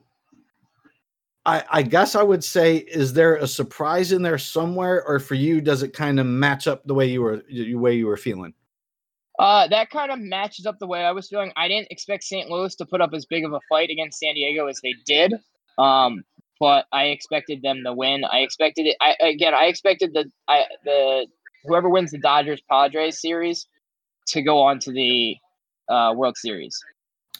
[1.44, 5.34] I, I guess I would say, is there a surprise in there somewhere, or for
[5.34, 8.16] you, does it kind of match up the way you were the way you were
[8.16, 8.54] feeling?
[9.38, 11.52] Uh, that kind of matches up the way I was feeling.
[11.56, 12.48] I didn't expect St.
[12.48, 15.34] Louis to put up as big of a fight against San Diego as they did.
[15.78, 16.22] Um,
[16.60, 18.24] but I expected them to win.
[18.24, 18.96] I expected it.
[19.00, 21.26] I again, I expected the I the
[21.64, 23.66] whoever wins the Dodgers Padres series
[24.28, 25.36] to go on to the
[25.88, 26.78] uh, World Series.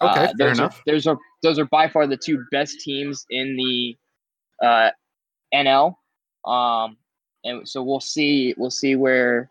[0.01, 0.79] Okay, Uh, fair those enough.
[0.79, 3.97] Are, those are those are by far the two best teams in the
[4.65, 4.91] uh,
[5.55, 5.95] NL.
[6.45, 6.97] Um,
[7.45, 8.55] and so we'll see.
[8.57, 9.51] We'll see where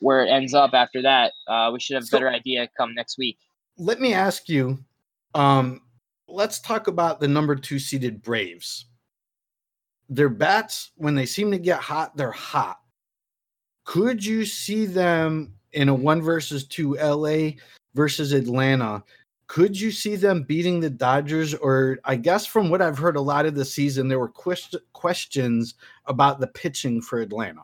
[0.00, 1.32] where it ends up after that.
[1.46, 3.38] Uh, we should have a So- better idea come next week.
[3.78, 4.78] let me ask you
[5.34, 5.80] um
[6.28, 8.86] let's talk about the number two seeded braves
[10.08, 12.78] their bats when they seem to get hot they're hot
[13.84, 17.50] could you see them in a one versus two la
[17.94, 19.02] versus atlanta
[19.46, 23.20] could you see them beating the dodgers or i guess from what i've heard a
[23.20, 25.74] lot of the season there were quest- questions
[26.06, 27.62] about the pitching for atlanta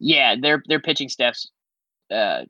[0.00, 1.50] Yeah, their their pitching staff's
[2.10, 2.44] uh,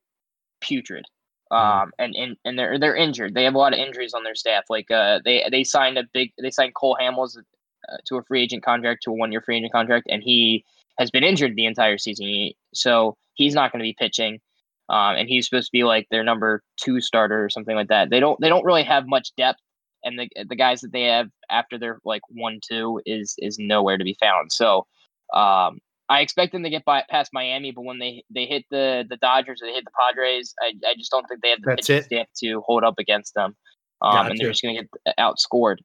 [0.60, 1.04] putrid.
[1.52, 1.56] Mhm.
[1.56, 3.34] Um, and, and and they're they're injured.
[3.34, 4.64] They have a lot of injuries on their staff.
[4.68, 8.42] Like uh, they they signed a big they signed Cole Hamels uh, to a free
[8.42, 10.64] agent contract to a one year free agent contract, and he
[10.98, 12.50] has been injured the entire season.
[12.72, 14.40] So he's not going to be pitching.
[14.88, 18.10] Um, and he's supposed to be like their number two starter or something like that.
[18.10, 19.60] They don't they don't really have much depth,
[20.02, 23.96] and the the guys that they have after their like one two is is nowhere
[23.96, 24.52] to be found.
[24.52, 24.86] So
[25.32, 25.78] um,
[26.10, 29.16] I expect them to get by past Miami, but when they they hit the the
[29.16, 31.86] Dodgers or they hit the Padres, I, I just don't think they have the That's
[31.86, 32.04] pitching it?
[32.04, 33.56] staff to hold up against them,
[34.02, 35.78] um, and they're just going to get outscored.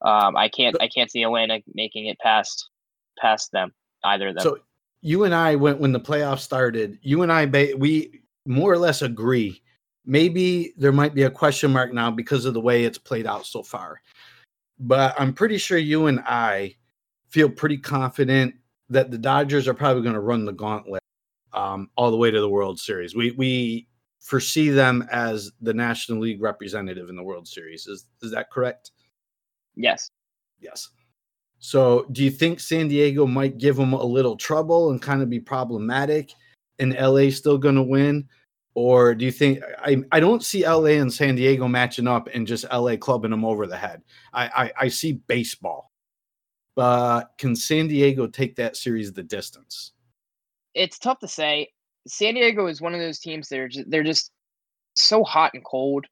[0.00, 2.68] Um, I can't I can't see Atlanta making it past
[3.18, 3.72] past them
[4.04, 4.42] either of them.
[4.42, 4.58] So
[5.00, 6.98] you and I went when the playoffs started.
[7.02, 9.62] You and I, we more or less agree.
[10.06, 13.46] Maybe there might be a question mark now because of the way it's played out
[13.46, 14.00] so far.
[14.78, 16.76] But I'm pretty sure you and I
[17.28, 18.54] feel pretty confident
[18.90, 21.02] that the Dodgers are probably going to run the gauntlet
[21.52, 23.14] um, all the way to the World Series.
[23.14, 23.88] We we
[24.20, 27.86] foresee them as the National League representative in the World Series.
[27.86, 28.90] Is is that correct?
[29.76, 30.10] yes,
[30.60, 30.88] Yes.
[31.64, 35.30] So, do you think San Diego might give them a little trouble and kind of
[35.30, 36.34] be problematic,
[36.78, 38.28] and LA still going to win?
[38.74, 42.46] Or do you think I, I don't see LA and San Diego matching up and
[42.46, 44.02] just LA clubbing them over the head?
[44.34, 45.90] I, I, I see baseball,
[46.76, 49.94] but can San Diego take that series the distance?
[50.74, 51.68] it's tough to say.
[52.06, 54.30] San Diego is one of those teams that are just, they're just
[54.96, 56.04] so hot and cold.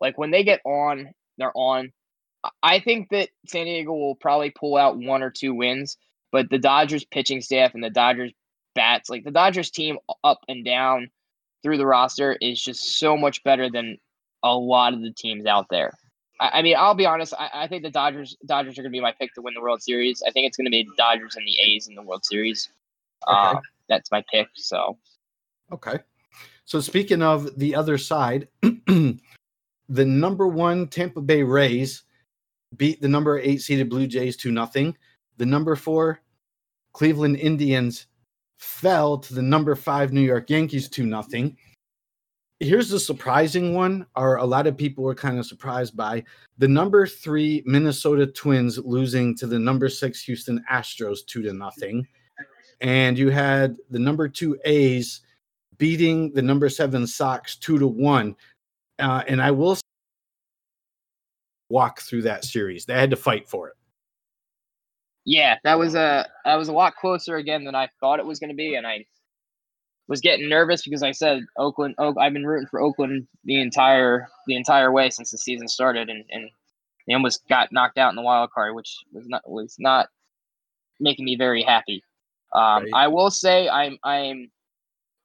[0.00, 1.90] Like when they get on, they're on.
[2.62, 5.96] I- think that San Diego will probably pull out one or two wins,
[6.32, 8.32] but the Dodgers pitching staff and the Dodgers
[8.74, 11.10] bats, like the Dodgers team up and down
[11.62, 13.98] through the roster is just so much better than
[14.42, 15.92] a lot of the teams out there.
[16.40, 17.34] I, I mean, I'll be honest.
[17.38, 19.60] I, I think the Dodgers Dodgers are going to be my pick to win the
[19.60, 20.22] World Series.
[20.26, 22.70] I think it's going to be the Dodgers and the A's in the World Series.
[23.28, 23.36] Okay.
[23.36, 24.48] Uh, that's my pick.
[24.54, 24.96] So
[25.72, 25.98] Okay.
[26.64, 29.18] So speaking of the other side, the
[29.88, 32.04] number one Tampa Bay Rays
[32.76, 34.96] beat the number eight seeded Blue Jays to nothing.
[35.36, 36.20] The number four
[36.92, 38.06] Cleveland Indians
[38.58, 41.56] fell to the number five New York Yankees to nothing.
[42.62, 46.22] Here's the surprising one, or a lot of people were kind of surprised by
[46.58, 52.06] the number three Minnesota Twins losing to the number six Houston Astros two to nothing.
[52.82, 55.22] And you had the number two A's
[55.78, 58.36] beating the number seven Sox two to one.
[58.98, 59.78] Uh, and I will
[61.70, 62.84] walk through that series.
[62.84, 63.74] They had to fight for it.
[65.24, 68.38] yeah, that was a that was a lot closer again than I thought it was
[68.40, 69.06] going to be, and I
[70.08, 71.94] was getting nervous because I said Oakland.
[71.98, 76.10] Oak, I've been rooting for Oakland the entire the entire way since the season started,
[76.10, 76.50] and and
[77.06, 80.08] they almost got knocked out in the wild card, which was not was not
[80.98, 82.02] making me very happy.
[82.52, 82.90] Um, Right.
[82.94, 84.50] I will say I'm I'm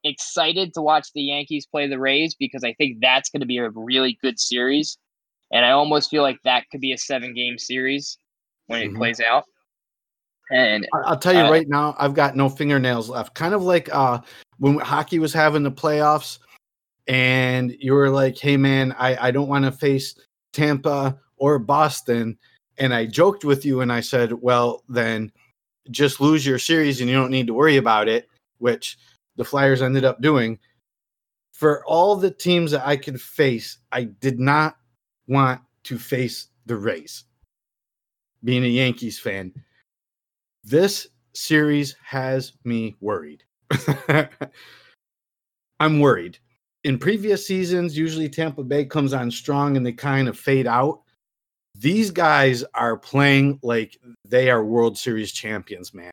[0.04, 3.58] excited to watch the Yankees play the Rays because I think that's going to be
[3.58, 4.98] a really good series.
[5.52, 8.18] And I almost feel like that could be a seven game series
[8.68, 8.98] when it Mhm.
[8.98, 9.46] plays out.
[10.52, 13.34] And I- I'll tell you Uh, right now, I've got no fingernails left.
[13.34, 14.22] Kind of like uh,
[14.58, 16.40] when hockey was having the playoffs,
[17.08, 20.16] and you were like, "Hey, man, I I don't want to face
[20.54, 22.38] Tampa or Boston,"
[22.78, 25.32] and I joked with you and I said, "Well, then
[25.92, 28.30] just lose your series and you don't need to worry about it,"
[28.60, 28.98] which
[29.38, 30.60] the Flyers ended up doing.
[31.54, 34.78] For all the teams that I could face, I did not
[35.28, 37.26] want to face the Rays.
[38.44, 39.54] Being a Yankees fan,
[40.64, 43.44] this series has me worried.
[45.80, 46.38] I'm worried.
[46.84, 51.02] In previous seasons, usually Tampa Bay comes on strong and they kind of fade out.
[51.78, 56.12] These guys are playing like they are World Series champions, man.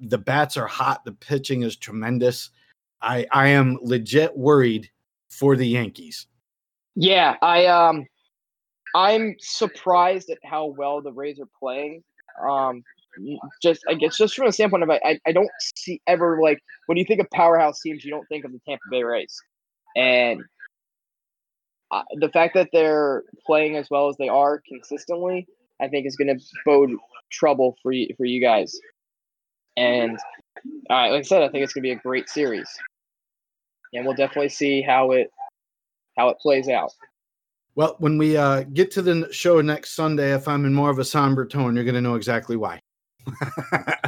[0.00, 2.50] The bats are hot, the pitching is tremendous.
[3.00, 4.90] I I am legit worried
[5.30, 6.26] for the Yankees.
[6.94, 8.06] yeah, I um,
[8.94, 12.02] I'm surprised at how well the Rays are playing.
[12.46, 12.82] Um,
[13.62, 16.98] just I guess just from the standpoint of I I don't see ever like when
[16.98, 19.34] you think of powerhouse teams, you don't think of the Tampa Bay Rays,
[19.96, 20.42] and
[21.90, 25.46] uh, the fact that they're playing as well as they are consistently,
[25.80, 26.90] I think is going to bode
[27.30, 28.78] trouble for you for you guys.
[29.76, 30.18] And
[30.90, 32.68] uh, like I said, I think it's going to be a great series,
[33.92, 35.30] and we'll definitely see how it
[36.16, 36.92] how it plays out.
[37.76, 40.98] Well, when we uh, get to the show next Sunday, if I'm in more of
[40.98, 42.80] a somber tone, you're going to know exactly why.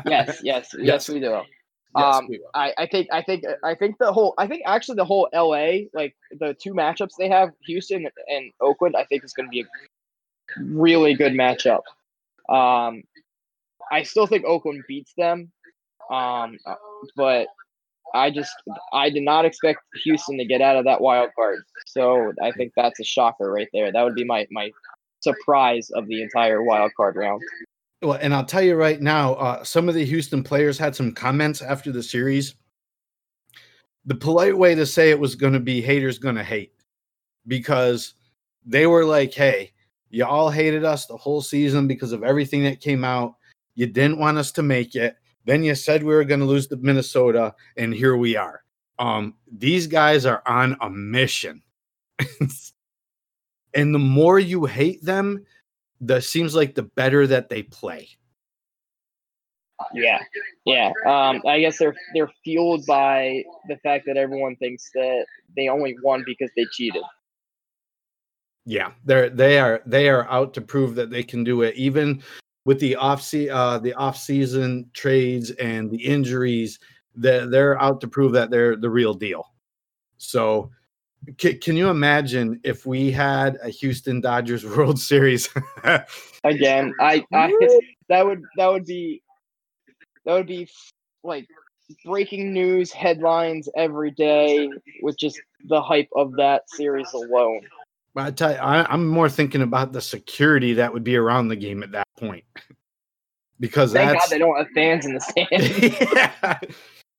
[0.07, 1.43] Yes, yes, yes, we do.
[1.97, 2.51] Yes, um, we will.
[2.55, 5.89] I, I think I think I think the whole I think actually the whole LA
[5.93, 9.61] like the two matchups they have Houston and Oakland I think is going to be
[9.61, 9.64] a
[10.62, 11.83] really good matchup.
[12.49, 13.03] Um,
[13.93, 15.53] I still think Oakland beats them,
[16.11, 16.57] um,
[17.16, 17.49] but
[18.15, 18.53] I just
[18.93, 21.61] I did not expect Houston to get out of that wild card.
[21.87, 23.93] So I think that's a shocker right there.
[23.93, 24.71] That would be my my
[25.21, 27.43] surprise of the entire wild card round.
[28.03, 31.13] Well, and I'll tell you right now, uh, some of the Houston players had some
[31.13, 32.55] comments after the series.
[34.05, 36.73] The polite way to say it was going to be haters going to hate
[37.49, 38.15] because
[38.65, 39.73] they were like, hey,
[40.11, 43.35] you all hated us the whole season because of everything that came out.
[43.75, 45.17] You didn't want us to make it.
[45.49, 48.62] Then you said we were going to lose to Minnesota, and here we are.
[48.99, 51.62] Um, these guys are on a mission.
[53.74, 55.46] and the more you hate them,
[56.03, 58.11] the seems like the better that they play.
[59.94, 60.18] Yeah,
[60.66, 60.92] yeah.
[61.07, 65.24] Um, I guess they're they're fueled by the fact that everyone thinks that
[65.57, 67.05] they only won because they cheated.
[68.66, 72.22] Yeah, they're they are they are out to prove that they can do it, even
[72.69, 76.79] with the off se- uh, the off season trades and the injuries.
[77.14, 79.55] They're, they're out to prove that they're the real deal.
[80.19, 80.71] So,
[81.41, 85.49] c- can you imagine if we had a Houston Dodgers World Series?
[86.45, 87.51] Again, I, I
[88.11, 89.23] that would that would be
[90.27, 90.69] that would be
[91.25, 91.49] like
[92.05, 94.69] breaking news headlines every day
[95.01, 97.62] with just the hype of that series alone.
[98.14, 101.49] But I tell you, I, I'm more thinking about the security that would be around
[101.49, 102.45] the game at that point,
[103.61, 106.01] because Thank that's God they don't have fans in the stands.
[106.12, 106.59] yeah.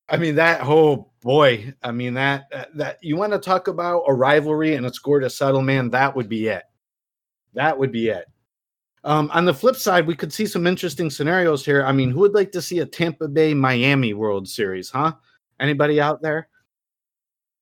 [0.10, 1.74] I mean that whole boy.
[1.84, 5.20] I mean that that, that you want to talk about a rivalry and a score
[5.20, 6.64] to settle, man, that would be it.
[7.54, 8.26] That would be it.
[9.04, 11.86] Um, on the flip side, we could see some interesting scenarios here.
[11.86, 15.14] I mean, who would like to see a Tampa Bay Miami World Series, huh?
[15.60, 16.50] Anybody out there?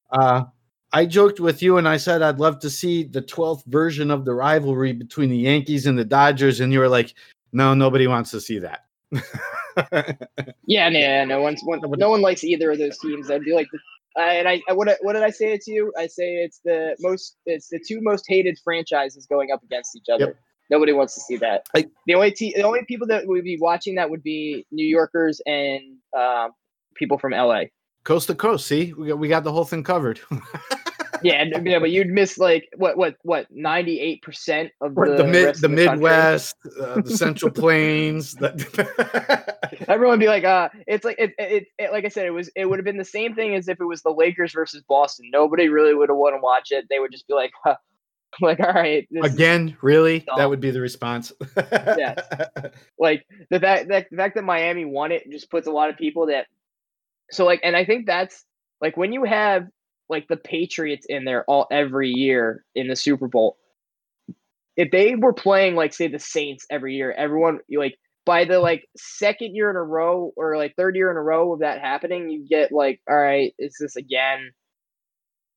[0.10, 0.46] Uh
[0.94, 4.24] I joked with you and I said I'd love to see the 12th version of
[4.26, 7.14] the rivalry between the Yankees and the Dodgers, and you were like,
[7.52, 8.86] no, nobody wants to see that.
[10.66, 13.30] Yeah, no, yeah, no one's one, no one likes either of those teams.
[13.30, 13.80] I'd be like, the,
[14.20, 15.94] I and I, I what, I- what did I say it to you?
[15.98, 20.08] I say it's the most, it's the two most hated franchises going up against each
[20.12, 20.26] other.
[20.26, 20.36] Yep.
[20.70, 21.64] Nobody wants to see that.
[21.76, 24.86] I- the only te- the only people that would be watching that would be New
[24.86, 25.82] Yorkers and
[26.18, 26.52] um,
[26.96, 27.66] people from LA.
[28.08, 28.66] Coast to coast.
[28.68, 30.20] See, we got we got the whole thing covered.
[31.24, 35.24] Yeah, yeah, but you'd miss like what, what, what, ninety eight percent of the, the,
[35.24, 35.88] mid, the country.
[35.88, 38.36] Midwest, uh, the Central Plains.
[38.36, 39.56] The
[39.88, 42.70] Everyone be like, uh, it's like it, it, it, like I said, it was it
[42.70, 45.32] would have been the same thing as if it was the Lakers versus Boston.
[45.32, 46.86] Nobody really would have want to watch it.
[46.88, 47.78] They would just be like, huh,
[48.40, 50.24] like, all right, Again, really?
[50.38, 51.32] That would be the response.
[51.56, 52.20] Yes.
[53.00, 55.98] like the fact that the fact that Miami won it just puts a lot of
[55.98, 56.46] people that
[57.32, 58.46] so like and I think that's
[58.82, 59.68] like when you have
[60.10, 63.58] like the Patriots in there all every year in the Super Bowl.
[64.76, 68.88] If they were playing like say the Saints every year, everyone like by the like
[68.96, 72.30] second year in a row or like third year in a row of that happening,
[72.30, 74.52] you get like, all right, is this again?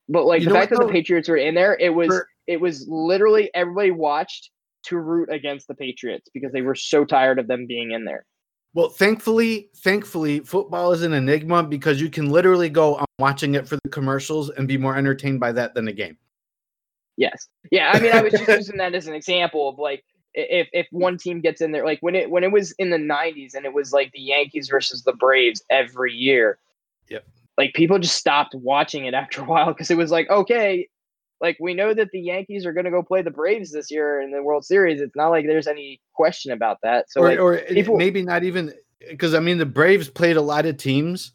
[0.09, 2.29] But like You the fact what, that the Patriots were in there, it was For-
[2.47, 4.51] it was literally everybody watched
[4.85, 8.25] to root against the Patriots because they were so tired of them being in there.
[8.73, 13.67] Well, thankfully, thankfully, football is an enigma because you can literally go on watching it
[13.67, 16.17] for the commercials and be more entertained by that than a game.
[17.17, 17.49] Yes.
[17.71, 17.91] Yeah.
[17.93, 20.05] I mean, I was just using that as an example of like
[20.35, 22.97] if if one team gets in there, like when it when it was in the
[22.97, 26.59] '90s and it was like the Yankees versus the Braves every year.
[27.09, 27.27] Yep.
[27.59, 30.89] Like people just stopped watching it after a while because it was like, okay,
[31.41, 34.21] like we know that the Yankees are going to go play the Braves this year
[34.21, 35.01] in the World Series.
[35.01, 37.11] It's not like there's any question about that.
[37.11, 38.73] So or, like, or people- maybe not even
[39.09, 41.33] because I mean the Braves played a lot of teams,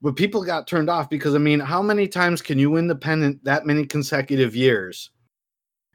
[0.00, 2.96] but people got turned off because I mean, how many times can you win the
[2.96, 5.10] pennant that many consecutive years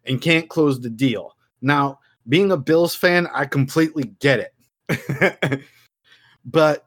[0.05, 1.35] and can't close the deal?
[1.61, 4.51] Now, being a Bills fan, I completely get
[4.89, 5.61] it.
[6.45, 6.85] but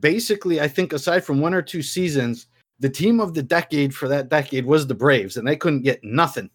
[0.00, 2.46] basically, I think aside from one or two seasons,
[2.80, 6.02] the team of the decade for that decade was the Braves, and they couldn't get
[6.02, 6.50] nothing.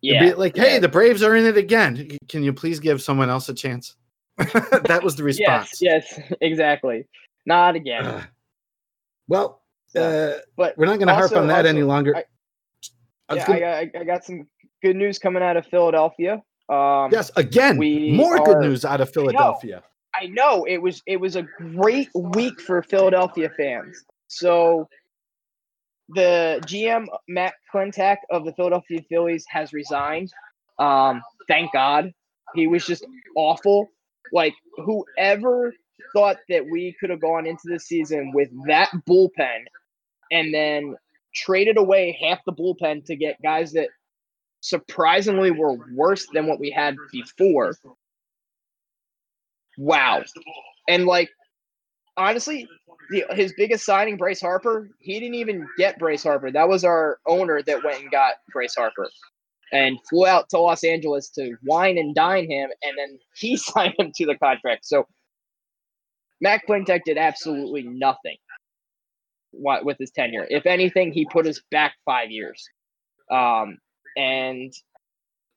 [0.00, 0.78] yeah, like, hey, yeah.
[0.80, 2.16] the Braves are in it again.
[2.28, 3.96] Can you please give someone else a chance?
[4.38, 5.80] that was the response.
[5.80, 7.06] yes, yes, exactly.
[7.46, 8.06] Not again.
[8.06, 8.22] Ugh.
[9.28, 9.62] well,
[9.96, 12.16] uh, but we're not going to harp on that any longer.
[12.16, 12.24] I-
[13.28, 14.46] I yeah, gonna- I, got, I got some
[14.82, 16.42] good news coming out of Philadelphia.
[16.68, 17.76] Um, yes, again,
[18.16, 19.82] more good news out of Philadelphia.
[20.14, 24.04] I know it was it was a great week for Philadelphia fans.
[24.32, 24.88] So
[26.08, 30.32] the GM Matt Klentak of the Philadelphia Phillies has resigned.
[30.78, 32.12] Um, thank God.
[32.54, 33.04] He was just
[33.36, 33.88] awful.
[34.32, 35.74] Like whoever
[36.14, 39.64] thought that we could have gone into the season with that bullpen
[40.30, 40.96] and then
[41.34, 43.88] traded away half the bullpen to get guys that
[44.60, 47.74] surprisingly were worse than what we had before.
[49.76, 50.24] Wow.
[50.88, 51.30] And like
[52.16, 52.68] honestly,
[53.10, 56.50] the, his biggest signing, Bryce Harper, he didn't even get Bryce Harper.
[56.50, 59.08] That was our owner that went and got Bryce Harper
[59.72, 63.94] and flew out to Los Angeles to wine and dine him, and then he signed
[63.98, 64.84] him to the contract.
[64.86, 65.06] So
[66.40, 68.36] Matt Klentak did absolutely nothing
[69.52, 70.46] with his tenure.
[70.48, 72.66] If anything, he put us back five years.
[73.30, 73.78] Um,
[74.16, 74.72] and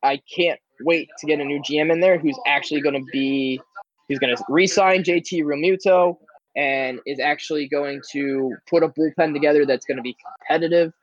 [0.04, 3.62] I can't wait to get a new GM in there who's actually going to be
[4.08, 6.18] He's going to re-sign JT Realmuto
[6.56, 10.16] and is actually going to put a bullpen together that's going to be
[10.48, 10.94] competitive.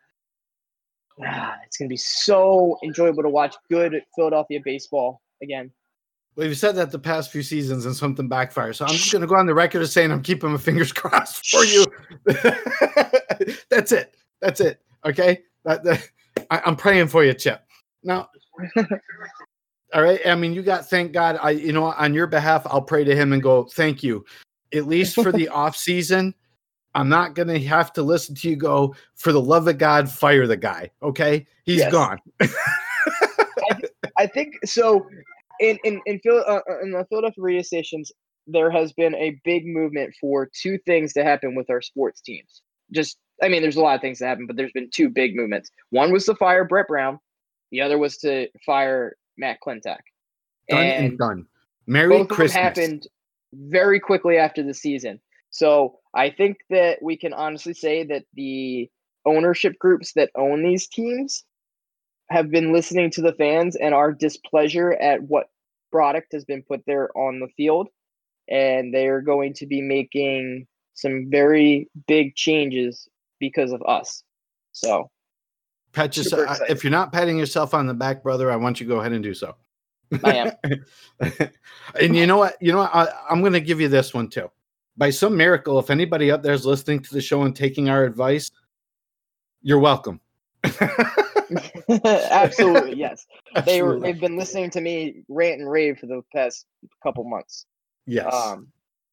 [1.25, 5.71] Ah, it's going to be so enjoyable to watch good Philadelphia baseball again.
[6.35, 8.77] Well, you've said that the past few seasons and something backfires.
[8.77, 10.93] So I'm just going to go on the record of saying I'm keeping my fingers
[10.95, 11.85] crossed for you.
[13.69, 14.15] That's it.
[14.41, 14.81] That's it.
[15.05, 15.43] Okay.
[15.65, 16.09] That, that-
[16.51, 17.63] I, I'm praying for you, Chip.
[18.03, 18.31] Now,
[19.95, 20.21] all right.
[20.27, 23.15] I mean, you got, thank God, I, you know, on your behalf, I'll pray to
[23.15, 24.25] him and go, thank you.
[24.75, 26.35] At least for the off season,
[26.95, 30.11] I'm not going to have to listen to you go, for the love of God,
[30.11, 30.91] fire the guy.
[31.03, 31.47] Okay.
[31.65, 31.93] He's Yes.
[31.93, 32.19] gone.
[34.19, 35.07] I think so.
[35.61, 38.11] In in in, Phil, uh, uh, in the Philadelphia radio stations,
[38.47, 42.63] there has been a big movement for two things to happen with our sports teams.
[42.93, 45.35] Just, I mean, there's a lot of things that happen, but there's been two big
[45.37, 45.71] movements.
[45.91, 47.19] One was to fire Brett Brown.
[47.71, 50.01] The other was to fire Matt Klentak.
[50.69, 51.47] Done and, And done.
[51.87, 52.53] Merry both Christmas.
[52.53, 53.07] happened
[53.53, 55.21] very quickly after the season.
[55.51, 58.91] So I think that we can honestly say that the
[59.25, 61.45] ownership groups that own these teams
[62.31, 65.49] have been listening to the fans and our displeasure at what
[65.91, 67.89] product has been put there on the field.
[68.49, 74.23] And they are going to be making some very big changes because of us.
[74.73, 75.11] So
[75.93, 76.49] Pat yourself.
[76.49, 79.01] Uh, if you're not patting yourself on the back, brother, I want you to go
[79.01, 79.55] ahead and do so.
[80.25, 80.53] I am.
[82.01, 82.57] and you know what?
[82.61, 82.95] You know what?
[82.95, 84.51] I, I'm going to give you this one too.
[84.97, 88.05] By some miracle, if anybody up there is listening to the show and taking our
[88.05, 88.51] advice,
[89.63, 90.21] you're welcome.
[92.05, 93.27] Absolutely, yes.
[93.67, 96.65] They were, they've been listening to me rant and rave for the past
[97.03, 97.67] couple months.
[98.07, 98.33] yes.
[98.33, 98.69] Um,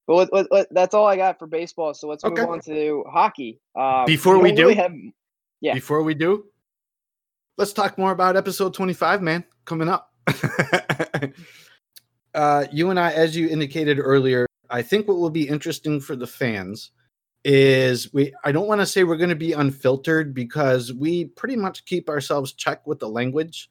[0.07, 1.93] but let, let- let- that's all I got for baseball.
[1.93, 2.41] So let's Okay.
[2.41, 3.59] move on to hockey.
[3.75, 4.93] Um, Before don't we do- really have,
[5.61, 5.73] yeah.
[5.73, 6.45] Before we do,
[7.57, 10.08] let's talk more about episode 25, man, coming up.
[12.33, 16.15] uh, you and I, as you indicated earlier, I think what will be interesting for
[16.15, 16.91] the fans
[17.45, 21.55] is we I don't want to say we're going to be unfiltered because we pretty
[21.55, 23.69] much keep ourselves checked with the language.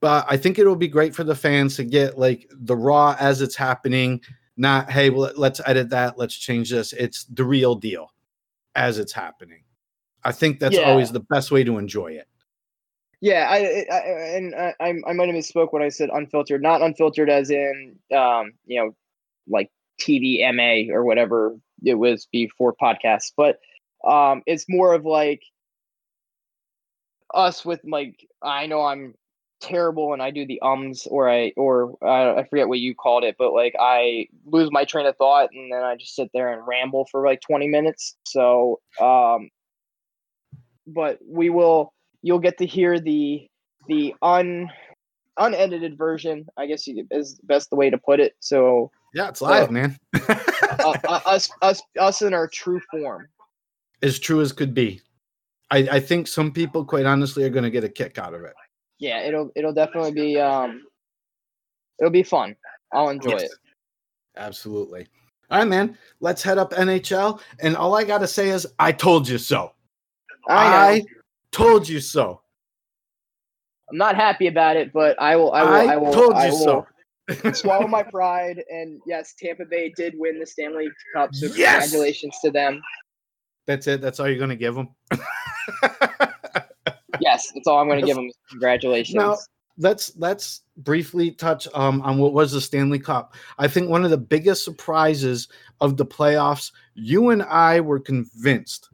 [0.00, 3.40] But I think it'll be great for the fans to get like the raw as
[3.40, 4.20] it's happening,
[4.56, 6.92] not hey, well, let's edit that, let's change this.
[6.92, 8.12] It's the real deal
[8.74, 9.62] as it's happening.
[10.22, 10.90] I think that's Yeah.
[10.90, 12.28] always the best way to enjoy it.
[13.24, 13.98] Yeah, I, I
[14.36, 17.96] and I, I I might have misspoke when I said unfiltered, not unfiltered as in
[18.14, 18.94] um, you know,
[19.48, 23.60] like TVMA or whatever it was before podcasts, but
[24.06, 25.42] um, it's more of like
[27.32, 29.14] us with like I know I'm
[29.62, 33.24] terrible and I do the ums or I or uh, I forget what you called
[33.24, 36.52] it, but like I lose my train of thought and then I just sit there
[36.52, 38.16] and ramble for like 20 minutes.
[38.26, 39.48] So, um,
[40.86, 41.92] but we will.
[42.24, 43.46] You'll get to hear the
[43.86, 44.70] the un
[45.38, 46.46] unedited version.
[46.56, 48.34] I guess is best the way to put it.
[48.40, 49.96] So yeah, it's live, man.
[50.28, 50.34] uh,
[51.08, 53.28] uh, us us us in our true form.
[54.02, 55.00] As true as could be.
[55.70, 58.42] I, I think some people, quite honestly, are going to get a kick out of
[58.42, 58.52] it
[58.98, 60.82] yeah, it'll it'll definitely be um
[61.98, 62.56] it'll be fun.
[62.92, 63.42] I'll enjoy yes.
[63.42, 63.50] it.
[64.36, 65.06] Absolutely.
[65.50, 65.98] All right, man.
[66.20, 67.40] Let's head up NHL.
[67.60, 69.72] And all I gotta say is I told you so.
[70.48, 71.02] I, I
[71.54, 72.40] told you so.
[73.90, 76.38] I'm not happy about it, but I will I will I, I will told you
[76.38, 76.86] I will
[77.30, 77.52] so.
[77.52, 81.82] swallow my pride and yes, Tampa Bay did win the Stanley Cup, so yes!
[81.82, 82.82] congratulations to them.
[83.66, 84.00] That's it.
[84.00, 84.88] That's all you're gonna give them.
[87.20, 88.30] yes, that's all I'm going to give them.
[88.50, 89.14] Congratulations.
[89.14, 89.36] Now,
[89.78, 93.34] let's let's briefly touch um, on what was the Stanley Cup.
[93.58, 95.48] I think one of the biggest surprises
[95.80, 96.72] of the playoffs.
[96.94, 98.88] You and I were convinced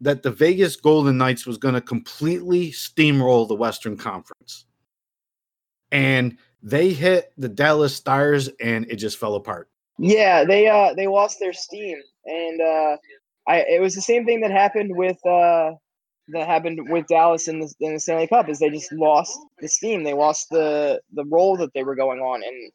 [0.00, 4.66] that the Vegas Golden Knights was going to completely steamroll the Western Conference,
[5.92, 9.68] and they hit the Dallas Stars, and it just fell apart.
[9.98, 12.96] Yeah, they uh they lost their steam, and uh,
[13.46, 15.72] I it was the same thing that happened with uh
[16.32, 19.68] that happened with Dallas in the, in the Stanley Cup is they just lost the
[19.68, 20.04] steam.
[20.04, 22.42] They lost the the role that they were going on.
[22.42, 22.72] And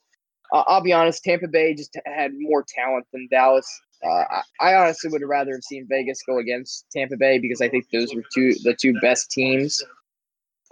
[0.53, 3.67] uh, I'll be honest, Tampa Bay just had more talent than Dallas.
[4.03, 7.69] Uh, I, honestly would have rather have seen Vegas go against Tampa Bay because I
[7.69, 9.81] think those were two the two best teams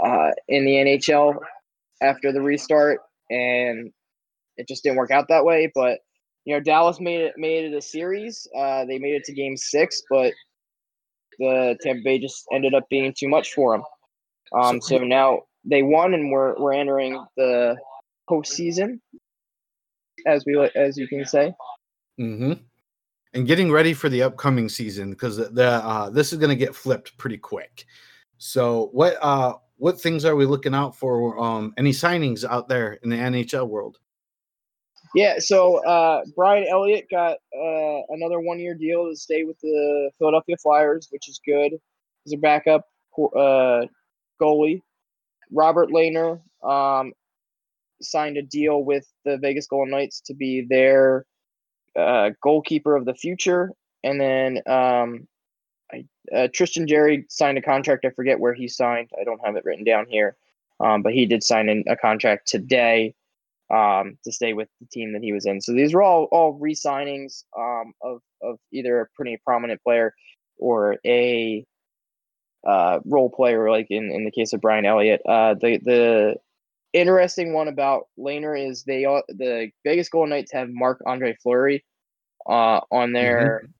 [0.03, 1.37] uh, in the NHL
[2.01, 2.99] after the restart,
[3.29, 3.91] and
[4.57, 5.71] it just didn't work out that way.
[5.73, 5.99] But
[6.45, 8.47] you know, Dallas made it made it a series.
[8.55, 10.33] Uh, they made it to Game Six, but
[11.39, 13.83] the Tampa Bay just ended up being too much for them.
[14.53, 17.77] Um, so now they won, and we're we're entering the
[18.29, 18.99] postseason,
[20.27, 21.53] as we as you can say.
[22.19, 22.53] Mm-hmm.
[23.33, 26.75] And getting ready for the upcoming season because the uh, this is going to get
[26.75, 27.85] flipped pretty quick.
[28.37, 31.37] So what uh what things are we looking out for?
[31.39, 33.97] Um, any signings out there in the NHL world?
[35.15, 40.09] Yeah, so uh, Brian Elliott got uh, another one year deal to stay with the
[40.17, 41.73] Philadelphia Flyers, which is good.
[42.23, 43.85] He's a backup uh,
[44.41, 44.81] goalie.
[45.51, 47.13] Robin Lehner um,
[48.01, 51.25] signed a deal with the Vegas Golden Knights to be their
[51.97, 53.71] uh, goalkeeper of the future.
[54.03, 55.27] And then um,
[55.91, 58.05] I, uh, Tristan Jarry signed a contract.
[58.05, 59.09] I forget where he signed.
[59.19, 60.35] I don't have it written down here.
[60.79, 63.15] Um, but he did sign in a contract today
[63.73, 65.61] um, to stay with the team that he was in.
[65.61, 70.13] So these were all all re-signings um, of of either a pretty prominent player
[70.57, 71.65] or a
[72.67, 75.21] uh, role player, like in, in the case of Brian Elliott.
[75.25, 76.35] Uh, the the
[76.93, 81.83] interesting one about Lehner is they all, the Vegas Golden Knights have Marc-Andre Fleury
[82.47, 83.71] uh, on their mm-hmm.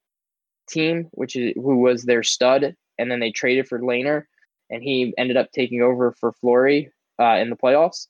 [0.68, 4.24] team, which is who was their stud, and then they traded for Lehner,
[4.70, 6.90] and he ended up taking over for Fleury
[7.20, 8.08] uh, in the playoffs.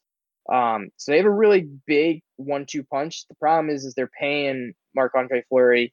[0.52, 3.26] Um, so they have a really big one-two punch.
[3.28, 5.92] The problem is, is they're paying Marc-Andre Fleury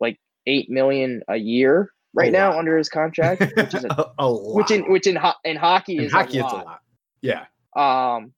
[0.00, 4.70] like eight million a year right now under his contract, which is a, a which
[4.70, 6.52] in which in ho- in hockey in is hockey a lot.
[6.52, 6.80] a lot.
[7.20, 7.46] Yeah.
[7.78, 8.32] Um.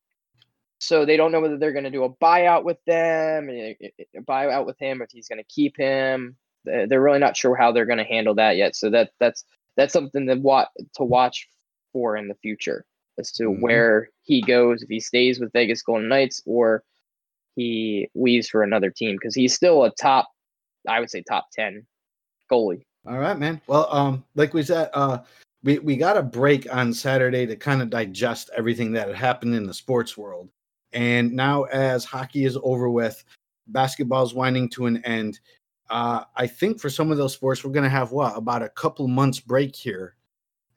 [0.83, 3.77] So they don't know whether they're going to do a buyout with them, a
[4.17, 6.37] buyout with him, if he's going to keep him.
[6.65, 8.75] They're really not sure how they're going to handle that yet.
[8.77, 9.45] So that that's
[9.77, 11.49] that's something to watch to watch
[11.93, 12.85] for in the future
[13.19, 13.61] as to mm-hmm.
[13.61, 16.83] where he goes if he stays with Vegas Golden Knights or
[17.57, 20.31] he leaves for another team because he's still a top,
[20.89, 21.87] I would say top ten
[22.51, 22.85] goalie.
[23.07, 23.61] All right, man.
[23.67, 25.19] Well, um, like we said, uh,
[25.63, 29.55] we we got a break on Saturday to kind of digest everything that had happened
[29.55, 30.49] in the sports world,
[30.93, 33.23] and now as hockey is over with,
[33.69, 35.41] basketball's winding to an end.
[35.91, 38.69] Uh, I think for some of those sports, we're going to have what about a
[38.69, 40.15] couple months break here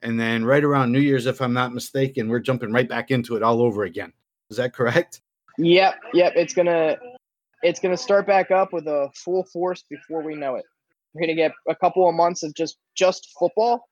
[0.04, 3.36] and then right around New Year's, if I'm not mistaken, we're jumping right back into
[3.36, 4.12] it all over again.
[4.50, 5.22] Is that correct?
[5.58, 6.34] Yep, yep.
[6.36, 6.96] It's gonna
[7.62, 10.64] it's gonna start back up with a full force before we know it.
[11.12, 13.88] We're gonna get a couple of months of just just football,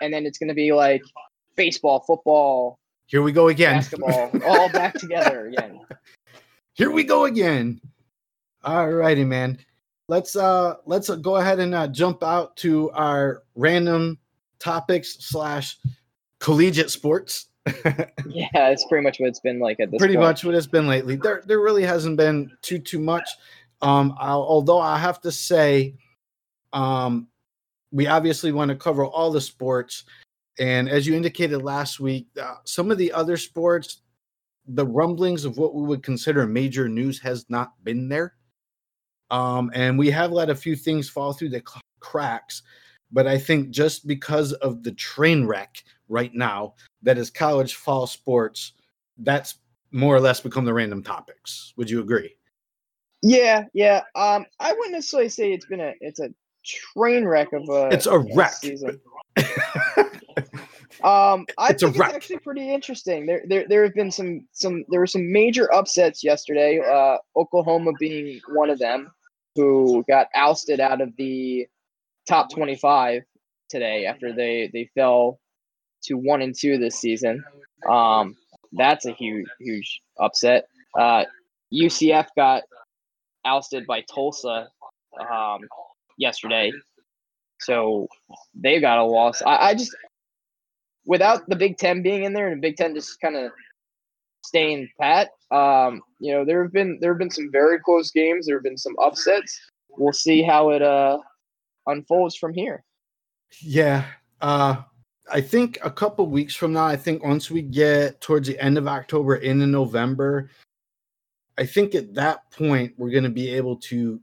[0.00, 1.02] and then it's gonna be like
[1.56, 2.78] baseball, football.
[3.06, 3.76] Here we go again.
[3.76, 5.80] Basketball, all back together again.
[6.74, 7.80] Here we go again.
[8.64, 9.58] All righty, man.
[10.08, 14.18] Let's uh let's go ahead and uh, jump out to our random
[14.58, 15.78] topics slash
[16.38, 17.46] collegiate sports.
[18.26, 19.98] yeah, it's pretty much what it's been like at this.
[19.98, 20.26] Pretty point.
[20.26, 21.16] much what it's been lately.
[21.16, 23.28] There, there really hasn't been too too much.
[23.82, 25.94] Um, I'll, although I have to say,
[26.72, 27.28] um,
[27.92, 30.04] we obviously want to cover all the sports,
[30.58, 34.02] And as you indicated last week, uh, some of the other sports,
[34.66, 38.34] the rumblings of what we would consider major news has not been there.
[39.30, 41.62] Um, and we have let a few things fall through the
[42.00, 42.62] cracks.
[43.12, 48.06] But I think just because of the train wreck right now that is college fall
[48.06, 48.72] sports,
[49.18, 49.56] that's
[49.92, 51.72] more or less become the random topics.
[51.76, 52.36] Would you agree?
[53.22, 54.02] Yeah, yeah.
[54.14, 56.30] Um, I wouldn't necessarily say it's been a it's a
[56.66, 58.52] train wreck of a It's a wreck.
[58.54, 59.00] season.
[61.04, 62.08] Um, I It's a think wreck.
[62.08, 63.26] it's actually pretty interesting.
[63.26, 66.80] There, there, there have been some, some, there were some major upsets yesterday.
[66.80, 69.12] Uh, Oklahoma being one of them,
[69.56, 71.66] who got ousted out of the
[72.26, 73.22] top twenty-five
[73.68, 75.38] today after they they fell
[76.04, 77.44] to one and two this season.
[77.88, 78.34] Um,
[78.72, 80.66] that's a huge, huge upset.
[80.98, 81.24] Uh,
[81.72, 82.62] UCF got
[83.44, 84.68] ousted by Tulsa
[85.20, 85.60] um,
[86.16, 86.72] yesterday,
[87.60, 88.08] so
[88.54, 89.42] they got a loss.
[89.42, 89.94] I, I just
[91.06, 93.52] without the Big Ten being in there and Big Ten just kind of
[94.44, 95.30] staying pat.
[95.50, 98.46] Um, you know, there have been there have been some very close games.
[98.46, 99.58] There have been some upsets.
[99.90, 101.18] We'll see how it uh
[101.86, 102.84] unfolds from here.
[103.60, 104.04] Yeah.
[104.40, 104.82] Uh
[105.30, 108.78] I think a couple weeks from now, I think once we get towards the end
[108.78, 110.50] of October into November,
[111.58, 114.20] I think at that point we're going to be able to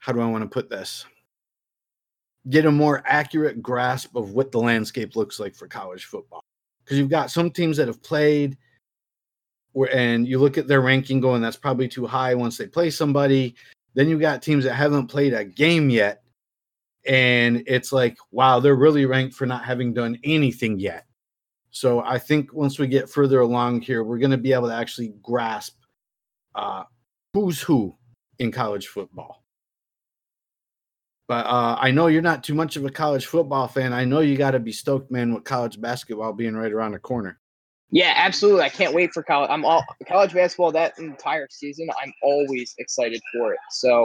[0.00, 1.06] how do I want to put this?
[2.48, 6.42] Get a more accurate grasp of what the landscape looks like for college football.
[6.84, 8.58] Because you've got some teams that have played
[9.92, 13.54] and you look at their ranking going that's probably too high once they play somebody.
[13.94, 16.22] Then you've got teams that haven't played a game yet
[17.06, 21.06] and it's like wow they're really ranked for not having done anything yet
[21.70, 24.74] so i think once we get further along here we're going to be able to
[24.74, 25.78] actually grasp
[26.54, 26.84] uh
[27.32, 27.94] who's who
[28.38, 29.39] in college football
[31.30, 34.18] but uh i know you're not too much of a college football fan i know
[34.18, 37.38] you got to be stoked man with college basketball being right around the corner
[37.92, 38.62] Yeah, absolutely.
[38.62, 39.50] I can't wait for college.
[39.50, 41.88] I'm all college basketball that entire season.
[42.00, 43.58] I'm always excited for it.
[43.70, 44.04] So,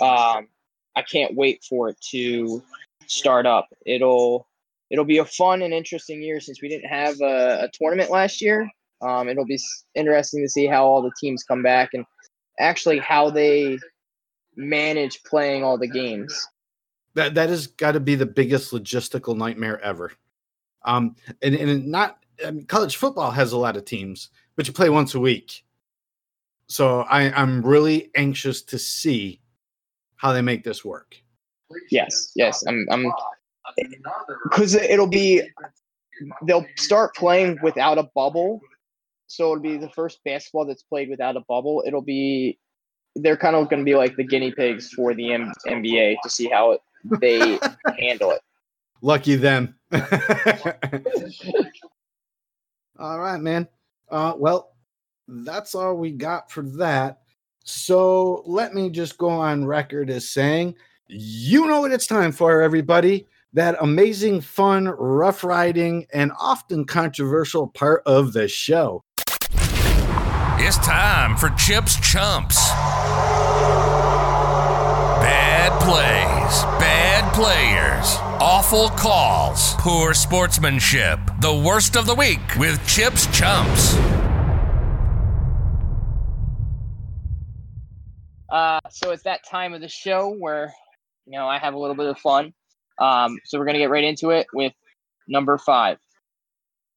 [0.00, 0.48] um,
[0.96, 2.62] I can't wait for it to
[3.06, 3.68] start up.
[3.86, 4.48] It'll
[4.90, 8.42] it'll be a fun and interesting year since we didn't have a, a tournament last
[8.42, 8.68] year.
[9.00, 9.60] Um, it'll be
[9.94, 12.04] interesting to see how all the teams come back and
[12.58, 13.78] actually how they
[14.56, 16.48] manage playing all the games.
[17.14, 20.12] That that has got to be the biggest logistical nightmare ever.
[20.84, 24.72] Um, and and not I mean, college football has a lot of teams, but you
[24.72, 25.64] play once a week.
[26.66, 29.40] So I, I'm really anxious to see
[30.16, 31.16] how they make this work.
[31.90, 32.64] Yes, yes.
[32.66, 33.12] I'm I'm
[34.44, 35.42] because it'll be
[36.46, 38.60] they'll start playing without a bubble.
[39.26, 41.82] So it'll be the first basketball that's played without a bubble.
[41.86, 42.58] It'll be
[43.16, 46.30] they're kind of going to be like the guinea pigs for the M- NBA to
[46.30, 47.58] see how it, they
[47.98, 48.40] handle it.
[49.00, 49.74] Lucky them.
[52.98, 53.68] all right, man.
[54.10, 54.72] Uh, well,
[55.28, 57.18] that's all we got for that.
[57.64, 60.74] So let me just go on record as saying,
[61.08, 63.26] you know what it's time for, everybody.
[63.54, 69.04] That amazing, fun, rough riding, and often controversial part of the show.
[70.64, 72.56] It's time for Chips Chumps.
[75.20, 76.41] Bad plays, bad
[77.32, 81.18] players, awful calls, poor sportsmanship.
[81.40, 83.94] The worst of the week with Chips Chumps.
[88.50, 90.74] Uh, so it's that time of the show where
[91.24, 92.52] you know I have a little bit of fun.
[92.98, 94.74] Um, so we're gonna get right into it with
[95.26, 95.96] number five.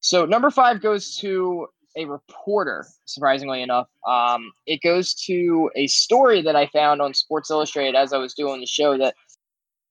[0.01, 2.85] So number five goes to a reporter.
[3.05, 8.11] Surprisingly enough, um, it goes to a story that I found on Sports Illustrated as
[8.11, 9.15] I was doing the show that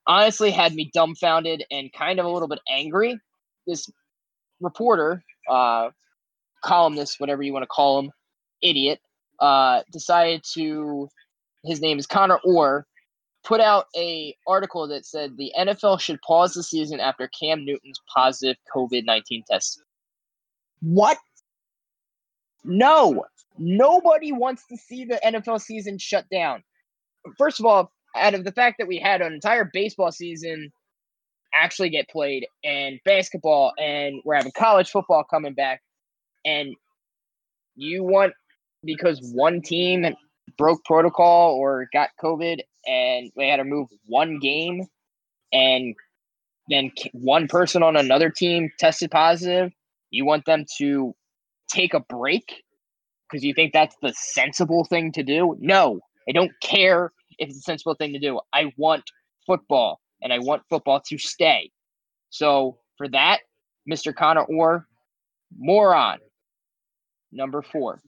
[0.06, 3.18] honestly had me dumbfounded and kind of a little bit angry.
[3.66, 3.90] This
[4.60, 5.90] reporter, uh,
[6.62, 8.10] columnist, whatever you want to call him,
[8.62, 9.00] idiot,
[9.40, 11.08] uh, decided to
[11.64, 12.86] his name is Connor Orr,
[13.42, 18.00] put out a article that said the NFL should pause the season after Cam Newton's
[18.14, 19.82] positive COVID nineteen test.
[20.80, 21.18] What?
[22.64, 23.24] No,
[23.58, 26.62] nobody wants to see the NFL season shut down.
[27.38, 30.70] First of all, out of the fact that we had an entire baseball season
[31.54, 35.80] actually get played and basketball and we're having college football coming back
[36.44, 36.74] and
[37.76, 38.32] you want
[38.84, 40.04] because one team
[40.58, 44.86] broke protocol or got COVID and they had to move one game
[45.52, 45.94] and
[46.68, 49.72] then one person on another team tested positive,
[50.10, 51.14] you want them to
[51.68, 52.62] take a break
[53.28, 55.56] because you think that's the sensible thing to do?
[55.60, 58.40] No, I don't care if it's a sensible thing to do.
[58.52, 59.04] I want
[59.46, 61.70] football and I want football to stay.
[62.30, 63.40] So for that,
[63.90, 64.14] Mr.
[64.14, 64.86] Connor Orr,
[65.56, 66.18] moron.
[67.32, 68.00] Number four.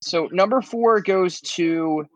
[0.00, 2.06] So number four goes to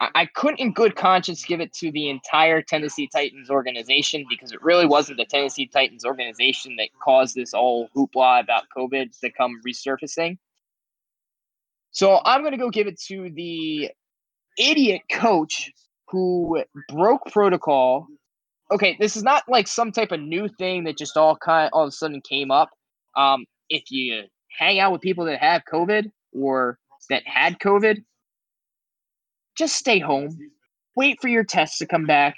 [0.00, 4.62] I, couldn't in good conscience give it to the entire Tennessee Titans organization because it
[4.62, 9.60] really wasn't the Tennessee Titans organization that caused this all hoopla about COVID to come
[9.66, 10.38] resurfacing.
[11.90, 13.90] So I'm going to go give it to the
[14.58, 15.70] idiot coach
[16.08, 18.06] who broke protocol.
[18.70, 21.84] Okay, this is not like some type of new thing that just all kind all
[21.84, 22.70] of a sudden came up.
[23.16, 24.24] Um, if you
[24.58, 26.78] hang out with people that have COVID or
[27.10, 28.02] that had COVID,
[29.56, 30.36] just stay home.
[30.96, 32.36] Wait for your tests to come back.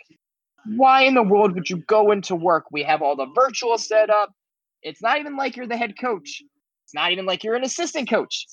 [0.67, 2.67] Why in the world would you go into work?
[2.71, 4.33] We have all the virtual set up.
[4.83, 6.43] It's not even like you're the head coach.
[6.85, 8.47] It's not even like you're an assistant coach.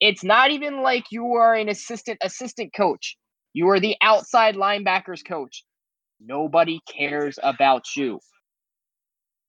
[0.00, 3.16] It's not even like you are an assistant assistant coach.
[3.52, 5.64] You are the outside linebackers coach.
[6.20, 8.20] Nobody cares about you.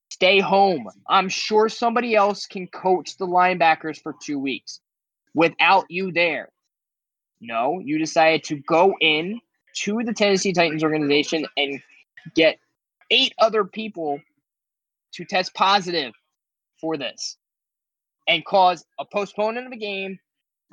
[0.09, 0.87] Stay home.
[1.07, 4.79] I'm sure somebody else can coach the linebackers for two weeks
[5.33, 6.49] without you there.
[7.39, 9.39] No, you decided to go in
[9.83, 11.81] to the Tennessee Titans organization and
[12.35, 12.59] get
[13.09, 14.19] eight other people
[15.13, 16.13] to test positive
[16.79, 17.37] for this
[18.27, 20.19] and cause a postponement of a game,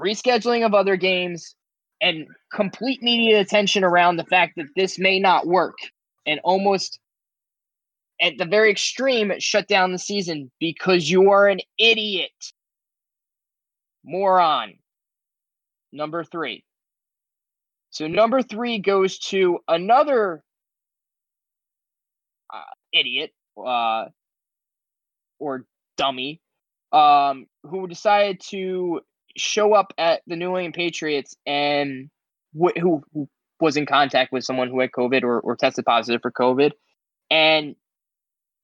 [0.01, 1.55] rescheduling of other games,
[2.01, 5.77] and complete media attention around the fact that this may not work
[6.27, 7.01] and almost
[8.21, 12.31] at the very extreme shut down the season because you are an idiot.
[14.05, 14.75] Moron.
[15.93, 16.65] Number three.
[17.91, 20.43] So number three goes to another
[22.53, 24.07] uh, idiot uh,
[25.39, 25.65] or
[25.97, 26.41] dummy
[26.93, 29.01] um, who decided to
[29.39, 32.11] show up at the New England Patriots and
[32.59, 33.29] wh- who, who
[33.61, 36.73] was in contact with someone who had COVID or, or tested positive for COVID.
[37.31, 37.77] And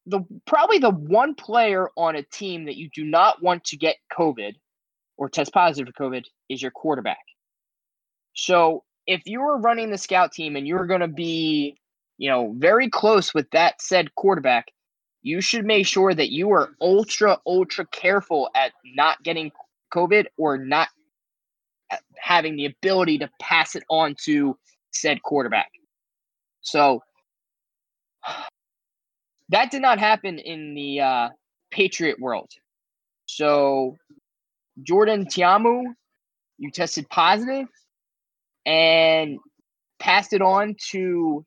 [0.06, 3.96] the probably the one player on a team that you do not want to get
[4.12, 4.54] COVID
[5.16, 7.24] or test positive for COVID is your quarterback.
[8.34, 11.76] So if you were running the scout team and you're going to be,
[12.18, 14.66] you know, very close with that said quarterback,
[15.22, 19.50] you should make sure that you are ultra, ultra careful at not getting
[19.94, 20.88] COVID or not
[22.16, 24.56] having the ability to pass it on to
[24.90, 25.70] said quarterback.
[26.62, 27.02] So
[29.50, 31.28] that did not happen in the uh,
[31.70, 32.50] Patriot world.
[33.26, 33.96] So
[34.82, 35.84] Jordan Tiamu,
[36.58, 37.66] you tested positive
[38.66, 39.38] and
[39.98, 41.44] passed it on to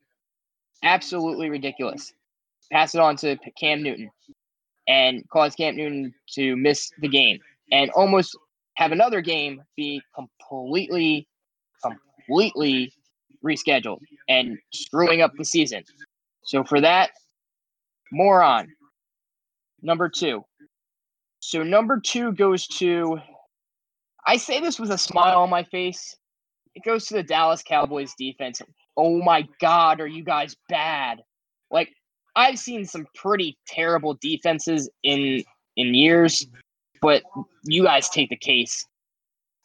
[0.82, 2.12] absolutely ridiculous.
[2.70, 4.10] Pass it on to Cam Newton
[4.86, 7.40] and caused Cam Newton to miss the game
[7.72, 8.36] and almost
[8.74, 11.26] have another game be completely,
[11.82, 12.92] completely
[13.44, 15.82] rescheduled and screwing up the season.
[16.44, 17.10] So for that,
[18.12, 18.68] moron.
[19.82, 20.44] Number two.
[21.40, 23.18] So number two goes to
[24.26, 26.14] I say this with a smile on my face.
[26.74, 28.60] It goes to the Dallas Cowboys defense.
[28.96, 31.22] Oh my god, are you guys bad?
[31.70, 31.88] Like
[32.36, 35.42] I've seen some pretty terrible defenses in
[35.76, 36.46] in years,
[37.00, 37.22] but
[37.64, 38.86] you guys take the case.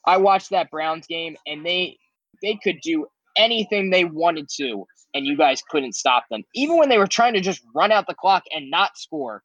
[0.05, 1.97] I watched that Browns game and they
[2.41, 3.07] they could do
[3.37, 6.43] anything they wanted to and you guys couldn't stop them.
[6.55, 9.43] Even when they were trying to just run out the clock and not score,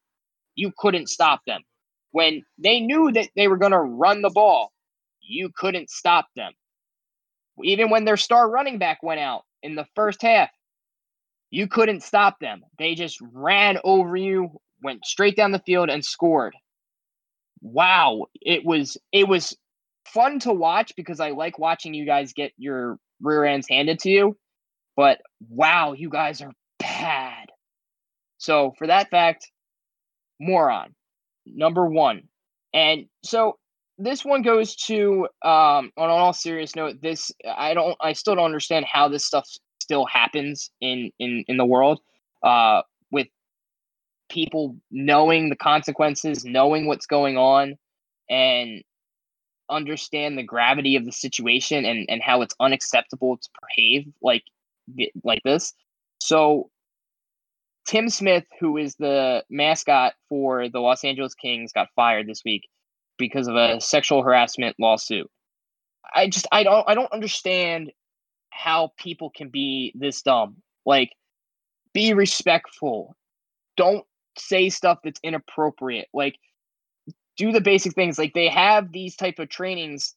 [0.55, 1.61] you couldn't stop them.
[2.11, 4.71] When they knew that they were going to run the ball,
[5.21, 6.51] you couldn't stop them.
[7.63, 10.49] Even when their star running back went out in the first half,
[11.51, 12.61] you couldn't stop them.
[12.77, 14.49] They just ran over you,
[14.81, 16.55] went straight down the field and scored.
[17.61, 19.55] Wow, it was it was
[20.05, 24.09] fun to watch because I like watching you guys get your rear ends handed to
[24.09, 24.37] you.
[24.95, 27.47] But wow, you guys are bad.
[28.37, 29.49] So for that fact,
[30.39, 30.95] moron
[31.45, 32.23] number one.
[32.73, 33.57] And so
[33.97, 37.01] this one goes to um, on an all serious note.
[37.01, 39.47] This I don't I still don't understand how this stuff
[39.81, 41.99] still happens in in in the world
[42.43, 42.81] uh,
[44.29, 47.77] people knowing the consequences, knowing what's going on,
[48.29, 48.83] and
[49.69, 54.43] understand the gravity of the situation and and how it's unacceptable to behave like
[55.23, 55.73] like this.
[56.19, 56.69] So
[57.85, 62.67] Tim Smith, who is the mascot for the Los Angeles Kings, got fired this week
[63.17, 65.29] because of a sexual harassment lawsuit.
[66.13, 67.91] I just I don't I don't understand
[68.51, 70.57] how people can be this dumb.
[70.85, 71.11] Like
[71.93, 73.15] be respectful.
[73.77, 74.05] Don't
[74.39, 76.07] say stuff that's inappropriate.
[76.13, 76.37] Like
[77.37, 78.17] do the basic things.
[78.17, 80.15] Like they have these type of trainings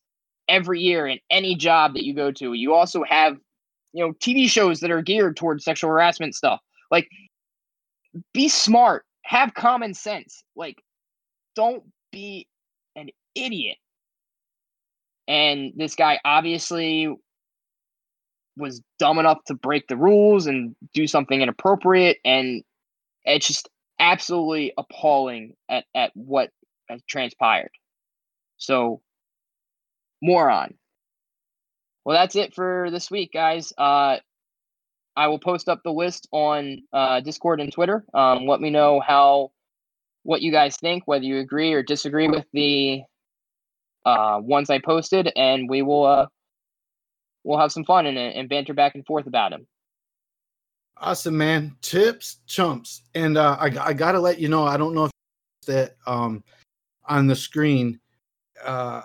[0.49, 2.53] every year in any job that you go to.
[2.53, 3.37] You also have
[3.93, 6.61] you know TV shows that are geared towards sexual harassment stuff.
[6.91, 7.09] Like
[8.35, 10.45] be smart, have common sense.
[10.57, 10.83] Like
[11.55, 12.47] don't be
[12.97, 13.79] an idiot.
[15.29, 17.15] And this guy obviously
[18.57, 22.19] was dumb enough to break the rules and do something inappropriate.
[22.25, 22.63] And
[23.25, 23.69] it's just
[24.03, 26.51] absolutely appalling at, at what
[26.91, 27.71] has transpired.
[28.59, 29.01] So,
[30.21, 30.75] moron.
[32.05, 33.73] Well, that's it for this week, guys.
[33.79, 34.17] Uh,
[35.15, 38.05] I will post up the list on uh, Discord and Twitter.
[38.13, 39.53] Um, let me know how
[40.25, 43.03] what you guys think, whether you agree or disagree with the
[44.05, 46.27] uh, ones I posted, and we will uh,
[47.45, 49.67] we'll have some fun and, and banter back and forth about them.
[51.03, 51.75] Awesome, man.
[51.83, 54.65] Tips, chumps, and uh, I I gotta let you know.
[54.65, 55.11] I don't know if
[55.67, 56.45] that um
[57.07, 57.99] on the screen.
[58.65, 59.03] Uh,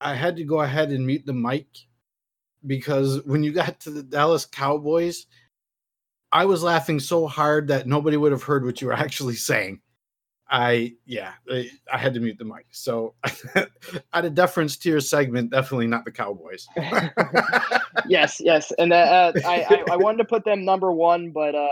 [0.00, 1.66] I had to go ahead and mute the mic
[2.68, 5.26] because when you got to the Dallas Cowboys,
[6.30, 9.80] I was laughing so hard that nobody would have heard what you were actually saying.
[10.50, 12.66] I yeah, I had to mute the mic.
[12.72, 13.14] So
[14.12, 16.66] out of deference to your segment, definitely not the Cowboys.
[18.08, 21.54] yes, yes, and uh, uh, I, I, I wanted to put them number one, but
[21.54, 21.68] uh,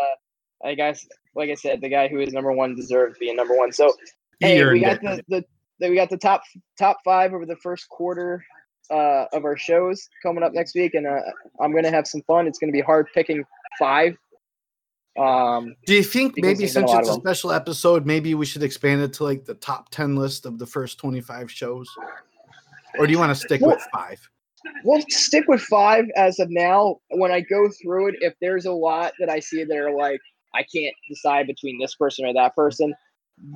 [0.64, 1.04] I guess
[1.34, 3.72] like I said, the guy who is number one deserves being number one.
[3.72, 3.92] So
[4.38, 5.44] hey, we got the, the,
[5.80, 6.42] the we got the top
[6.78, 8.44] top five over the first quarter
[8.92, 11.20] uh, of our shows coming up next week, and uh,
[11.60, 12.46] I'm gonna have some fun.
[12.46, 13.42] It's gonna be hard picking
[13.76, 14.16] five
[15.18, 19.12] um, Do you think maybe since it's a special episode, maybe we should expand it
[19.14, 21.88] to like the top 10 list of the first 25 shows?
[22.98, 24.20] Or do you want to stick well, with five?
[24.84, 26.96] We'll stick with five as of now.
[27.10, 30.20] When I go through it, if there's a lot that I see that are like,
[30.54, 32.94] I can't decide between this person or that person,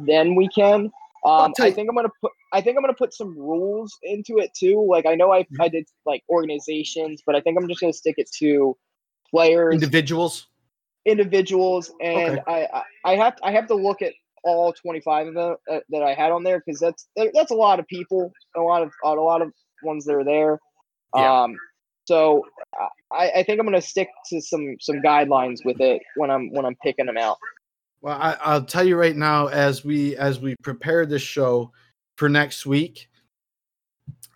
[0.07, 0.91] then we can.
[1.25, 2.33] Um, I think I'm gonna put.
[2.53, 4.85] I think I'm gonna put some rules into it too.
[4.89, 5.63] Like I know I mm-hmm.
[5.63, 8.77] I did like organizations, but I think I'm just gonna stick it to
[9.31, 10.49] players, individuals
[11.07, 12.69] individuals, and okay.
[12.73, 14.13] I, I have I have to look at
[14.45, 17.79] all 25 of them uh, that I had on there because that's that's a lot
[17.79, 20.59] of people, a lot of a lot of ones that are there.
[21.15, 21.43] Yeah.
[21.43, 21.57] Um,
[22.05, 22.45] so
[23.13, 26.51] I, I think I'm going to stick to some some guidelines with it when I'm
[26.53, 27.39] when I'm picking them out.
[28.01, 31.73] Well, I, I'll tell you right now as we as we prepare this show
[32.17, 33.09] for next week,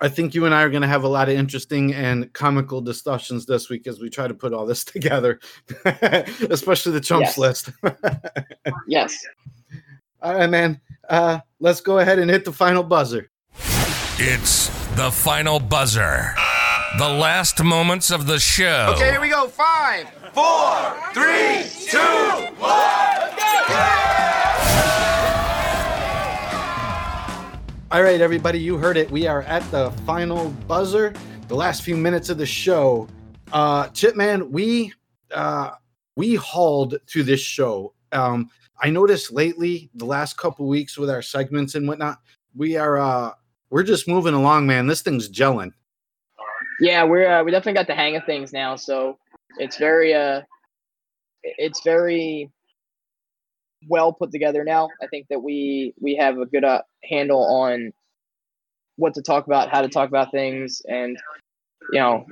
[0.00, 2.80] I think you and I are going to have a lot of interesting and comical
[2.80, 5.40] discussions this week as we try to put all this together,
[6.50, 7.38] especially the chumps yes.
[7.38, 7.70] list.
[8.86, 9.26] yes.
[10.20, 10.80] All right, man.
[11.08, 13.30] Uh, let's go ahead and hit the final buzzer.
[14.18, 16.34] It's the final buzzer.
[16.98, 18.92] The last moments of the show.
[18.94, 19.48] Okay, here we go.
[19.48, 21.98] Five, four, three, two,
[22.58, 24.45] one.
[27.92, 29.08] All right, everybody, you heard it.
[29.12, 31.14] We are at the final buzzer,
[31.46, 33.06] the last few minutes of the show.
[33.52, 34.92] Uh, Chipman, we
[35.30, 35.70] uh,
[36.16, 37.94] we hauled through this show.
[38.10, 38.50] Um,
[38.82, 42.18] I noticed lately, the last couple weeks with our segments and whatnot,
[42.56, 43.30] we are uh,
[43.70, 44.88] we're just moving along, man.
[44.88, 45.70] This thing's gelling.
[46.80, 48.74] Yeah, we're uh, we definitely got the hang of things now.
[48.74, 49.16] So
[49.58, 50.42] it's very uh,
[51.44, 52.50] it's very
[53.88, 54.88] well put together now.
[55.00, 57.92] I think that we we have a good uh, handle on
[58.96, 61.18] what to talk about, how to talk about things, and
[61.92, 62.26] you know,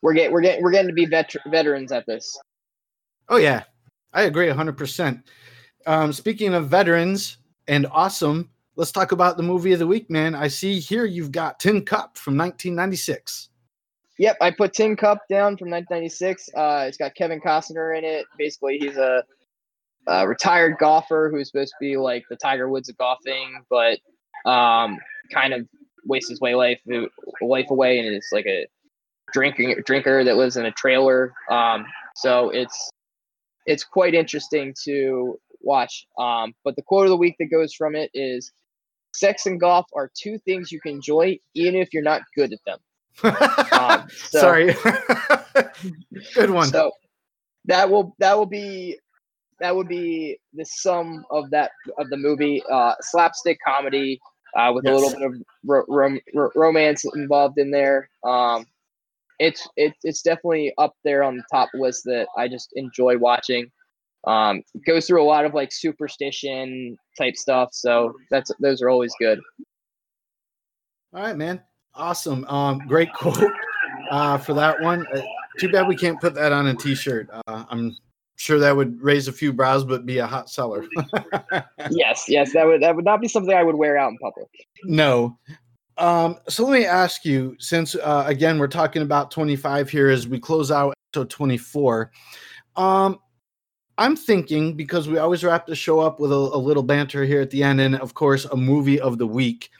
[0.00, 2.38] we're getting we're getting we're getting to be vet- veterans at this.
[3.28, 3.64] Oh yeah,
[4.12, 5.20] I agree hundred um, percent.
[6.12, 7.38] Speaking of veterans
[7.68, 10.34] and awesome, let's talk about the movie of the week, man.
[10.34, 13.50] I see here you've got Tin Cup from 1996.
[14.18, 16.50] Yep, I put Tin Cup down from 1996.
[16.54, 18.26] Uh, it's got Kevin Costner in it.
[18.38, 19.24] Basically, he's a
[20.06, 23.98] a retired golfer who's supposed to be like the Tiger Woods of golfing, but
[24.50, 24.98] um,
[25.32, 25.66] kind of
[26.04, 26.80] wastes his way life
[27.40, 28.66] life away and is like a
[29.32, 31.32] drinking drinker that lives in a trailer.
[31.50, 31.86] Um,
[32.16, 32.90] so it's
[33.66, 36.06] it's quite interesting to watch.
[36.18, 38.52] Um, but the quote of the week that goes from it is
[39.14, 42.58] sex and golf are two things you can enjoy even if you're not good at
[42.66, 42.78] them.
[43.72, 44.74] um, so, Sorry.
[46.34, 46.68] good one.
[46.68, 46.92] So
[47.66, 48.98] that will that will be
[49.62, 52.62] that would be the sum of that of the movie.
[52.70, 54.20] Uh, slapstick comedy
[54.56, 54.92] uh, with yes.
[54.92, 58.10] a little bit of ro- rom- romance involved in there.
[58.24, 58.66] Um,
[59.38, 63.70] it's it, it's definitely up there on the top list that I just enjoy watching.
[64.26, 69.14] Um, goes through a lot of like superstition type stuff, so that's those are always
[69.20, 69.40] good.
[71.14, 71.62] All right, man.
[71.94, 72.44] Awesome.
[72.46, 73.52] Um, great quote
[74.10, 75.06] uh, for that one.
[75.14, 75.22] Uh,
[75.58, 77.28] too bad we can't put that on a t-shirt.
[77.46, 77.94] Uh, I'm
[78.42, 80.84] sure that would raise a few brows, but be a hot seller.
[81.90, 84.48] yes, yes, that would that would not be something I would wear out in public.
[84.84, 85.38] No.
[85.96, 90.26] Um, so let me ask you, since uh, again we're talking about 25 here as
[90.26, 92.10] we close out episode 24.
[92.74, 93.20] Um,
[93.98, 97.40] I'm thinking because we always wrap the show up with a, a little banter here
[97.40, 99.70] at the end, and of course, a movie of the week.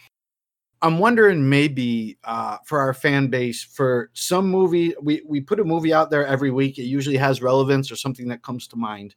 [0.82, 5.64] I'm wondering maybe uh, for our fan base, for some movie, we, we put a
[5.64, 6.76] movie out there every week.
[6.76, 9.14] It usually has relevance or something that comes to mind.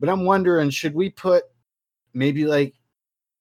[0.00, 1.44] But I'm wondering, should we put
[2.14, 2.74] maybe like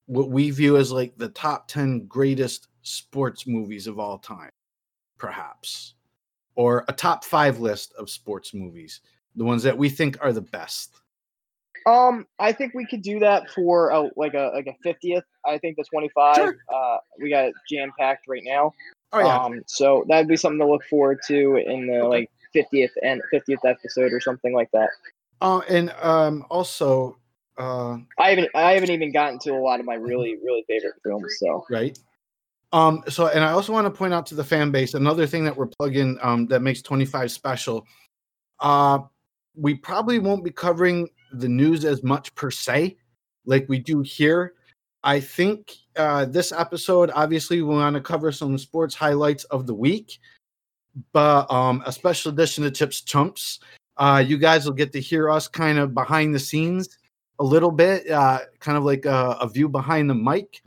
[0.07, 4.51] what we view as like the top 10 greatest sports movies of all time,
[5.17, 5.95] perhaps?
[6.55, 8.99] Or a top five list of sports movies,
[9.35, 10.99] the ones that we think are the best?
[11.85, 15.23] Um, I think we could do that for a, like a like a fiftieth.
[15.45, 16.35] I think the twenty five.
[16.35, 16.57] Sure.
[16.73, 18.73] Uh, we got jam packed right now.
[19.11, 19.37] Oh, yeah.
[19.37, 23.63] Um, so that'd be something to look forward to in the like fiftieth and fiftieth
[23.65, 24.89] episode or something like that.
[25.41, 27.17] Uh, and um, also,
[27.57, 30.95] uh, I haven't I haven't even gotten to a lot of my really really favorite
[31.03, 31.35] films.
[31.39, 31.97] So right?
[32.71, 35.43] Um, so, and I also want to point out to the fan base another thing
[35.45, 37.85] that we're plugging um, that makes 25 special.
[38.59, 38.99] Uh,
[39.55, 42.97] we probably won't be covering the news as much per se,
[43.45, 44.53] like we do here.
[45.03, 49.73] I think uh, this episode, obviously, we want to cover some sports highlights of the
[49.73, 50.19] week,
[51.11, 53.59] but um, a special edition of Tips Chumps.
[53.97, 56.97] Uh, you guys will get to hear us kind of behind the scenes
[57.39, 60.61] a little bit, uh, kind of like a, a view behind the mic.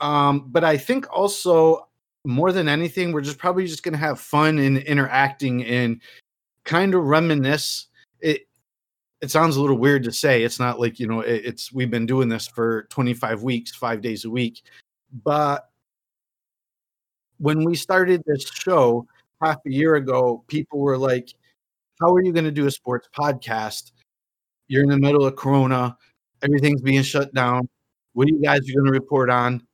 [0.00, 1.88] Um, but I think also
[2.24, 6.02] more than anything, we're just probably just going to have fun in interacting and
[6.64, 7.86] kind of reminisce.
[8.20, 8.45] It
[9.26, 10.44] it sounds a little weird to say.
[10.44, 14.00] It's not like you know it, it's we've been doing this for 25 weeks, five
[14.00, 14.62] days a week,
[15.24, 15.68] but
[17.38, 19.04] when we started this show
[19.42, 21.34] half a year ago, people were like,
[22.00, 23.90] "How are you going to do a sports podcast?
[24.68, 25.96] You're in the middle of Corona,
[26.44, 27.68] everything's being shut down.
[28.12, 29.66] What are you guys going to report on?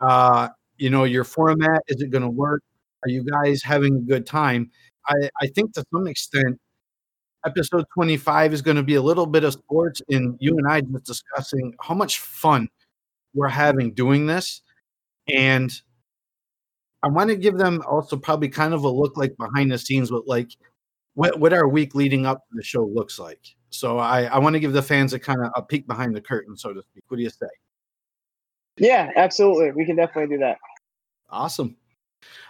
[0.00, 2.62] Uh, you know, your format is it going to work?
[3.04, 4.70] Are you guys having a good time?"
[5.06, 6.58] I, I think to some extent,
[7.46, 10.80] episode 25 is going to be a little bit of sports, and you and I
[10.80, 12.68] just discussing how much fun
[13.34, 14.62] we're having doing this.
[15.34, 15.70] And
[17.02, 20.10] I want to give them also probably kind of a look like behind the scenes
[20.10, 20.50] with like
[21.14, 23.40] what, what our week leading up to the show looks like.
[23.70, 26.20] So I, I want to give the fans a kind of a peek behind the
[26.20, 27.04] curtain, so to speak.
[27.08, 27.46] What do you say?
[28.78, 29.72] Yeah, absolutely.
[29.72, 30.58] We can definitely do that.
[31.28, 31.76] Awesome.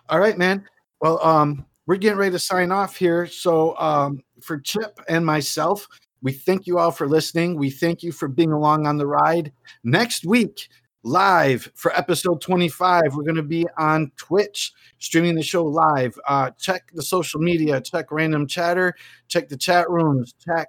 [0.09, 0.67] All right, man.
[1.01, 3.27] Well, um, we're getting ready to sign off here.
[3.27, 5.89] So, um, for Chip and myself,
[6.21, 7.57] we thank you all for listening.
[7.57, 9.51] We thank you for being along on the ride.
[9.85, 10.69] Next week,
[11.03, 16.15] live for episode 25, we're going to be on Twitch streaming the show live.
[16.29, 18.95] Uh, check the social media, check random chatter,
[19.29, 20.69] check the chat rooms, check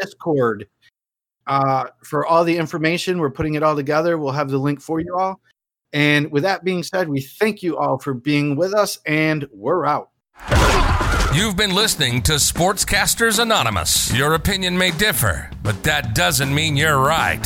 [0.00, 0.68] Discord.
[1.48, 4.16] Uh, for all the information, we're putting it all together.
[4.16, 5.40] We'll have the link for you all.
[5.92, 9.84] And with that being said, we thank you all for being with us, and we're
[9.84, 10.11] out.
[11.34, 14.12] You've been listening to Sportscasters Anonymous.
[14.14, 17.44] Your opinion may differ, but that doesn't mean you're right.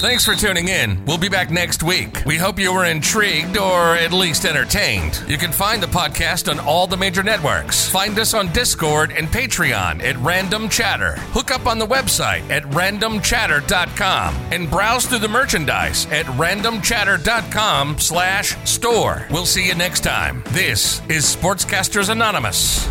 [0.00, 1.04] Thanks for tuning in.
[1.04, 2.22] We'll be back next week.
[2.24, 5.22] We hope you were intrigued or at least entertained.
[5.28, 7.88] You can find the podcast on all the major networks.
[7.88, 11.16] Find us on Discord and Patreon at Random Chatter.
[11.32, 18.56] Hook up on the website at randomchatter.com and browse through the merchandise at randomchatter.com slash
[18.68, 19.26] store.
[19.30, 20.42] We'll see you next time.
[20.48, 22.86] This is Sportscasters Anonymous.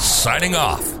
[0.00, 0.97] Signing off.